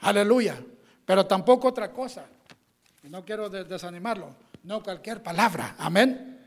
[0.00, 0.62] Aleluya.
[1.04, 2.24] Pero tampoco otra cosa.
[3.04, 4.34] Y no quiero desanimarlo.
[4.62, 5.76] No cualquier palabra.
[5.78, 6.40] Amén.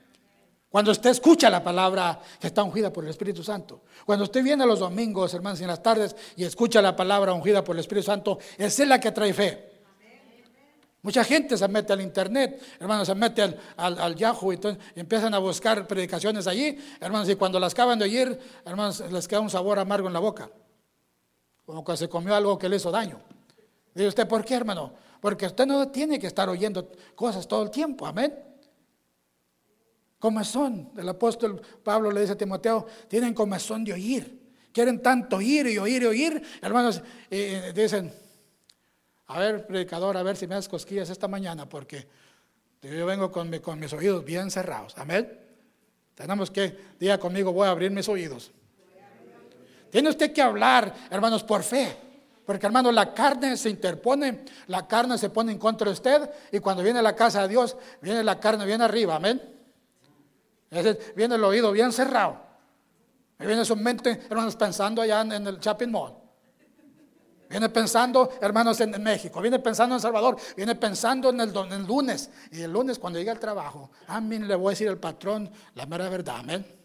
[0.70, 3.84] Cuando usted escucha la palabra que está ungida por el Espíritu Santo.
[4.06, 7.76] Cuando usted viene los domingos, hermanos, en las tardes y escucha la palabra ungida por
[7.76, 9.72] el Espíritu Santo, es la que trae fe.
[11.04, 14.60] Mucha gente se mete al internet, hermanos, se mete al, Yahoo y,
[14.96, 19.40] empiezan a buscar predicaciones allí, hermanos, y cuando las acaban de oír, hermanos, les queda
[19.40, 20.50] un sabor amargo en la boca,
[21.66, 23.22] como que se comió algo que le hizo daño.
[23.94, 25.07] Dice usted, ¿por qué, hermano?
[25.22, 28.34] Porque usted no tiene que estar oyendo cosas todo el tiempo, amén.
[30.20, 35.68] Comezón, el apóstol Pablo le dice a Timoteo, tienen comezón de oír, quieren tanto oír
[35.68, 38.12] y oír y oír, hermanos, y dicen,
[39.28, 42.08] a ver, predicador, a ver si me das cosquillas esta mañana, porque
[42.82, 44.98] yo vengo con, con mis oídos bien cerrados.
[44.98, 45.40] Amén.
[46.16, 48.52] Tenemos que, diga conmigo, voy a abrir mis oídos.
[49.92, 52.07] Tiene usted que hablar, hermanos, por fe.
[52.48, 56.60] Porque, hermanos, la carne se interpone, la carne se pone en contra de usted, y
[56.60, 59.42] cuando viene la casa de Dios, viene la carne bien arriba, amén.
[61.14, 62.42] viene el oído bien cerrado.
[63.38, 66.14] Y viene su mente, hermanos, pensando allá en, en el shopping mall.
[67.50, 71.52] Viene pensando, hermanos, en México, viene pensando en Salvador, viene pensando en el,
[71.86, 72.30] lunes.
[72.54, 75.86] Y el lunes, cuando llega al trabajo, amén, le voy a decir al patrón la
[75.86, 76.77] mera verdad, amén.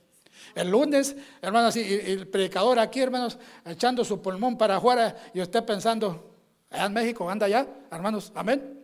[0.55, 5.65] El lunes, hermanos, y, el predicador aquí, hermanos, echando su pulmón para afuera, y usted
[5.65, 6.37] pensando,
[6.71, 8.81] allá en México, anda allá, hermanos, amén.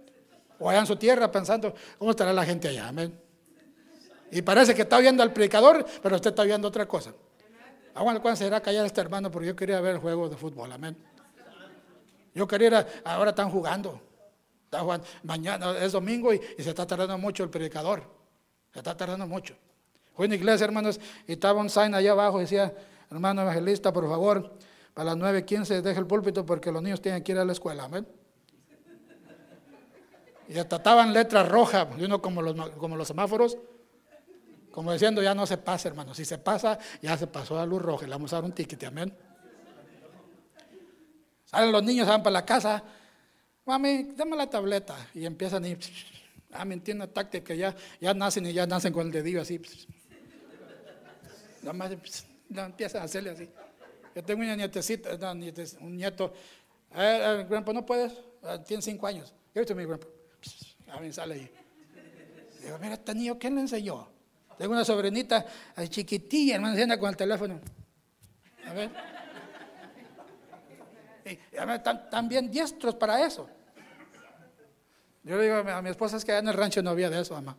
[0.59, 2.88] O allá en su tierra pensando, ¿cómo estará la gente allá?
[2.88, 3.18] Amén.
[4.30, 7.12] Y parece que está oyendo al predicador, pero usted está oyendo otra cosa.
[7.94, 9.30] Aguanta, ¿cuándo se irá a callar este hermano?
[9.30, 10.96] Porque yo quería ver el juego de fútbol, amén.
[12.34, 14.01] Yo quería, ahora están jugando.
[15.22, 18.03] Mañana es domingo y, se está tardando mucho el predicador.
[18.72, 19.55] Se está tardando mucho.
[20.18, 20.98] Fui en iglesia, hermanos,
[21.28, 22.74] y estaba un sign allá abajo, decía,
[23.08, 24.52] hermano evangelista, por favor,
[24.92, 27.84] para las 9.15 deje el púlpito porque los niños tienen que ir a la escuela.
[27.84, 28.04] Amén.
[30.48, 33.58] Y hasta estaban letras rojas, uno como los, como los semáforos,
[34.72, 36.12] como diciendo, ya no se pasa, hermano.
[36.14, 38.82] Si se pasa, ya se pasó la luz roja, le vamos a dar un ticket,
[38.82, 39.16] amén.
[41.44, 42.82] Salen los niños, van para la casa.
[43.64, 44.96] Mami, dame la tableta.
[45.14, 45.78] Y empiezan ir.
[46.50, 49.60] Ah, me entiendo táctica, ya, ya nacen y ya nacen con el dedillo así.
[51.62, 51.90] Nada más
[52.50, 53.48] empiezan a hacerle así.
[54.14, 55.11] Yo tengo una nietecita,
[55.80, 56.32] un nieto.
[56.94, 59.32] Eh, eh, no puedes, ah, tiene cinco años.
[59.54, 60.06] Yo mi grandpa.
[60.88, 61.50] A mí sale ahí.
[62.62, 64.09] Digo, mira, este niño, ¿quién le enseñó?
[64.56, 65.46] Tengo una sobrinita
[65.88, 67.61] chiquitilla, hermano, anda con el teléfono.
[68.66, 68.90] A ver.
[71.52, 73.48] Están, bien diestros para eso.
[75.22, 77.34] Yo le digo a mi, esposa es que en el rancho no había de eso,
[77.34, 77.56] mamá.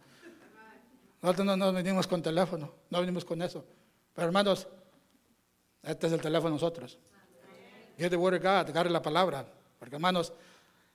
[1.21, 3.63] Nosotros no, no venimos con teléfono, no venimos con eso.
[4.25, 4.67] Hermanos,
[5.83, 6.97] este es el teléfono nosotros.
[7.97, 9.45] Get the word of God, agarre la palabra.
[9.77, 10.33] Porque hermanos,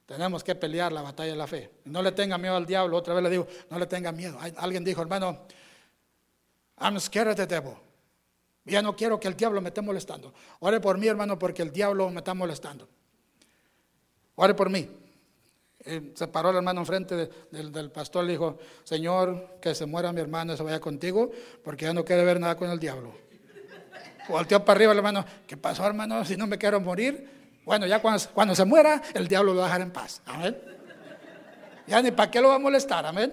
[0.06, 1.70] Tenemos que pelear la batalla de la fe.
[1.86, 2.96] No le tenga miedo al diablo.
[2.98, 4.38] Otra vez le digo, no le tenga miedo.
[4.56, 5.46] Alguien dijo, hermano,
[6.78, 7.74] I'm scared of the devil.
[8.66, 10.34] Ya no quiero que el diablo me esté molestando.
[10.60, 12.88] Ore por mí, hermano, porque el diablo me está molestando.
[14.34, 14.88] Ore por mí.
[15.84, 20.54] Se paró el hermano enfrente del, pastor, le dijo, Señor, que se muera mi hermano
[20.54, 21.30] y se vaya contigo,
[21.62, 23.12] porque ya no quiere ver nada con el diablo.
[24.28, 26.24] Volteó para arriba el hermano, ¿qué pasó hermano?
[26.24, 27.28] Si no me quiero morir,
[27.66, 30.22] bueno, ya cuando, se muera, el diablo lo va a dejar en paz.
[30.24, 30.58] Amén.
[31.86, 33.32] Ya ni para qué lo va a molestar, amén.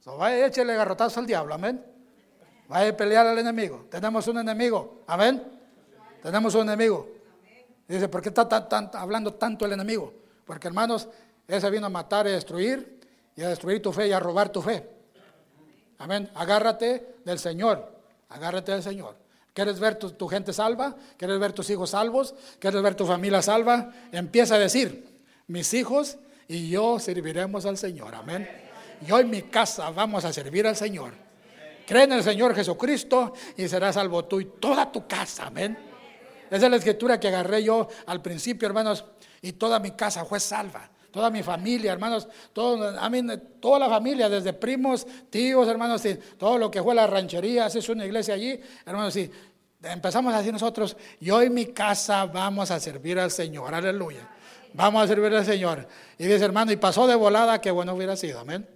[0.00, 1.84] So, vaya, échele garrotazo al diablo, amén.
[2.68, 3.86] Vaya a pelear al enemigo.
[3.90, 5.42] Tenemos un enemigo, amén.
[6.22, 7.15] Tenemos un enemigo.
[7.88, 8.42] Dice, ¿por qué está
[8.94, 10.12] hablando tanto el enemigo?
[10.44, 11.08] Porque hermanos,
[11.46, 13.00] ese vino a matar y a destruir,
[13.36, 14.88] y a destruir tu fe y a robar tu fe.
[15.98, 16.30] Amén.
[16.34, 17.92] Agárrate del Señor.
[18.28, 19.16] Agárrate del Señor.
[19.52, 20.94] ¿Quieres ver tu, tu, gente salva?
[21.16, 22.34] ¿Quieres ver tus hijos salvos?
[22.58, 23.92] ¿Quieres ver tu familia salva?
[24.12, 26.18] Empieza a decir, mis hijos
[26.48, 28.14] y yo serviremos al Señor.
[28.14, 28.66] Amén
[29.06, 31.12] y hoy mi casa vamos a servir al Señor.
[31.86, 35.46] Cree en el Señor Jesucristo y serás salvo tú y toda tu casa.
[35.46, 35.76] Amén.
[36.50, 39.04] Esa es la escritura que agarré yo al principio, hermanos,
[39.42, 40.90] y toda mi casa fue salva.
[41.10, 42.94] Toda mi familia, hermanos, todo,
[43.60, 47.88] toda la familia, desde primos, tíos, hermanos, y todo lo que fue la ranchería, es
[47.88, 49.30] una iglesia allí, hermanos, y
[49.82, 54.28] empezamos así nosotros, y hoy mi casa vamos a servir al Señor, aleluya.
[54.74, 55.88] Vamos a servir al Señor.
[56.18, 58.68] Y dice, hermano, y pasó de volada, que bueno hubiera sido, amén.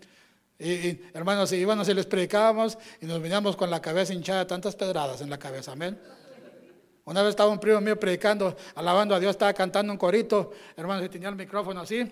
[0.58, 5.20] Y, hermanos, íbamos y les predicábamos y nos veníamos con la cabeza hinchada, tantas pedradas
[5.20, 5.98] en la cabeza, amén.
[7.11, 11.04] Una vez estaba un primo mío predicando, alabando a Dios, estaba cantando un corito, hermanos,
[11.04, 12.08] y tenía el micrófono así,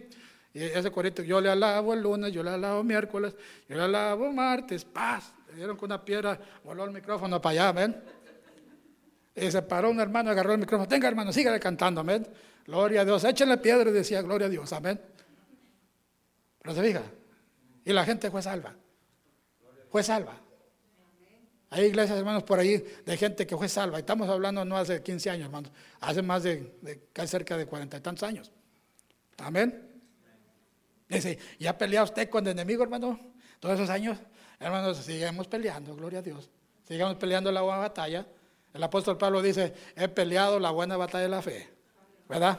[0.53, 3.33] y ese corito, yo le alabo el lunes, yo le alabo miércoles,
[3.69, 5.33] yo le alabo martes, paz.
[5.51, 7.97] Le dieron con una piedra, voló el micrófono para allá, amén.
[9.37, 12.27] Y se paró un hermano, agarró el micrófono, tenga hermano, sígale cantando, amén.
[12.67, 15.01] Gloria a Dios, échenle piedra decía, gloria a Dios, amén.
[16.61, 17.03] Pero se fija,
[17.85, 18.75] y la gente fue salva.
[19.93, 20.48] Fue salva.
[21.71, 23.99] Hay iglesias, hermanos, por ahí de gente que fue salva.
[23.99, 25.71] Estamos hablando no hace 15 años, hermanos.
[26.01, 28.51] Hace más de, casi cerca de cuarenta y tantos años.
[29.39, 29.87] Amén.
[31.09, 33.19] Dice, ¿ya pelea usted con el enemigo, hermano?
[33.61, 34.19] Todos esos años,
[34.59, 36.49] hermanos, seguimos peleando, gloria a Dios.
[36.87, 38.27] Sigamos peleando la buena batalla.
[38.73, 41.69] El apóstol Pablo dice, he peleado la buena batalla de la fe.
[42.29, 42.59] ¿Verdad?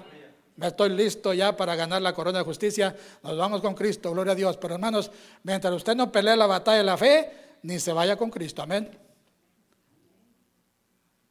[0.61, 2.95] Estoy listo ya para ganar la corona de justicia.
[3.23, 4.57] Nos vamos con Cristo, gloria a Dios.
[4.57, 5.09] Pero hermanos,
[5.43, 7.31] mientras usted no pelee la batalla de la fe,
[7.63, 8.61] ni se vaya con Cristo.
[8.61, 8.97] Amén.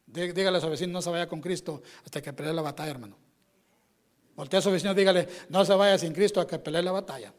[0.05, 3.15] Dígale a su vecino, no se vaya con Cristo hasta que pelee la batalla, hermano.
[4.35, 7.33] Voltea a su vecino, dígale, no se vaya sin Cristo hasta que pelee la batalla.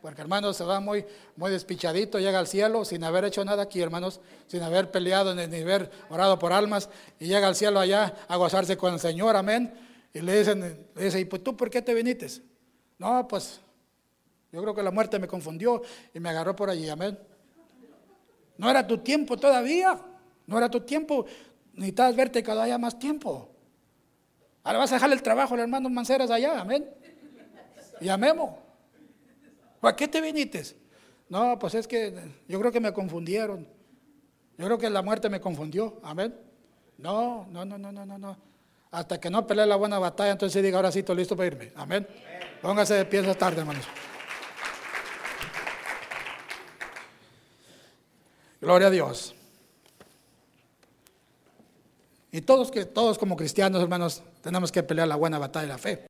[0.00, 1.04] Porque hermanos, se va muy,
[1.36, 5.42] muy despichadito, llega al cielo sin haber hecho nada aquí, hermanos, sin haber peleado ni,
[5.42, 6.88] haber orado por almas,
[7.18, 9.74] y llega al cielo allá a gozarse con el Señor, amén.
[10.14, 12.28] Y le dicen, le dicen, ¿y pues tú por qué te viniste?
[12.98, 13.60] No, pues
[14.52, 15.82] yo creo que la muerte me confundió
[16.14, 17.18] y me agarró por allí, amén.
[18.60, 19.98] No era tu tiempo todavía,
[20.46, 21.24] no era tu tiempo,
[21.72, 23.48] necesitas verte cada día más tiempo.
[24.62, 26.86] Ahora vas a dejar el trabajo al hermano Manceras allá, amén.
[28.02, 28.50] Y amemos.
[29.80, 30.62] ¿Para qué te viniste?
[31.30, 32.14] No, pues es que
[32.46, 33.66] yo creo que me confundieron.
[34.58, 36.36] Yo creo que la muerte me confundió, amén.
[36.98, 38.36] No, no, no, no, no, no, no.
[38.90, 41.72] Hasta que no pelee la buena batalla, entonces diga, ahora sí estoy listo para irme.
[41.76, 42.06] Amén.
[42.60, 43.86] Póngase de pie esta tarde, hermanos.
[48.60, 49.34] Gloria a Dios.
[52.32, 55.78] Y todos, que, todos como cristianos, hermanos, tenemos que pelear la buena batalla de la
[55.78, 55.98] fe.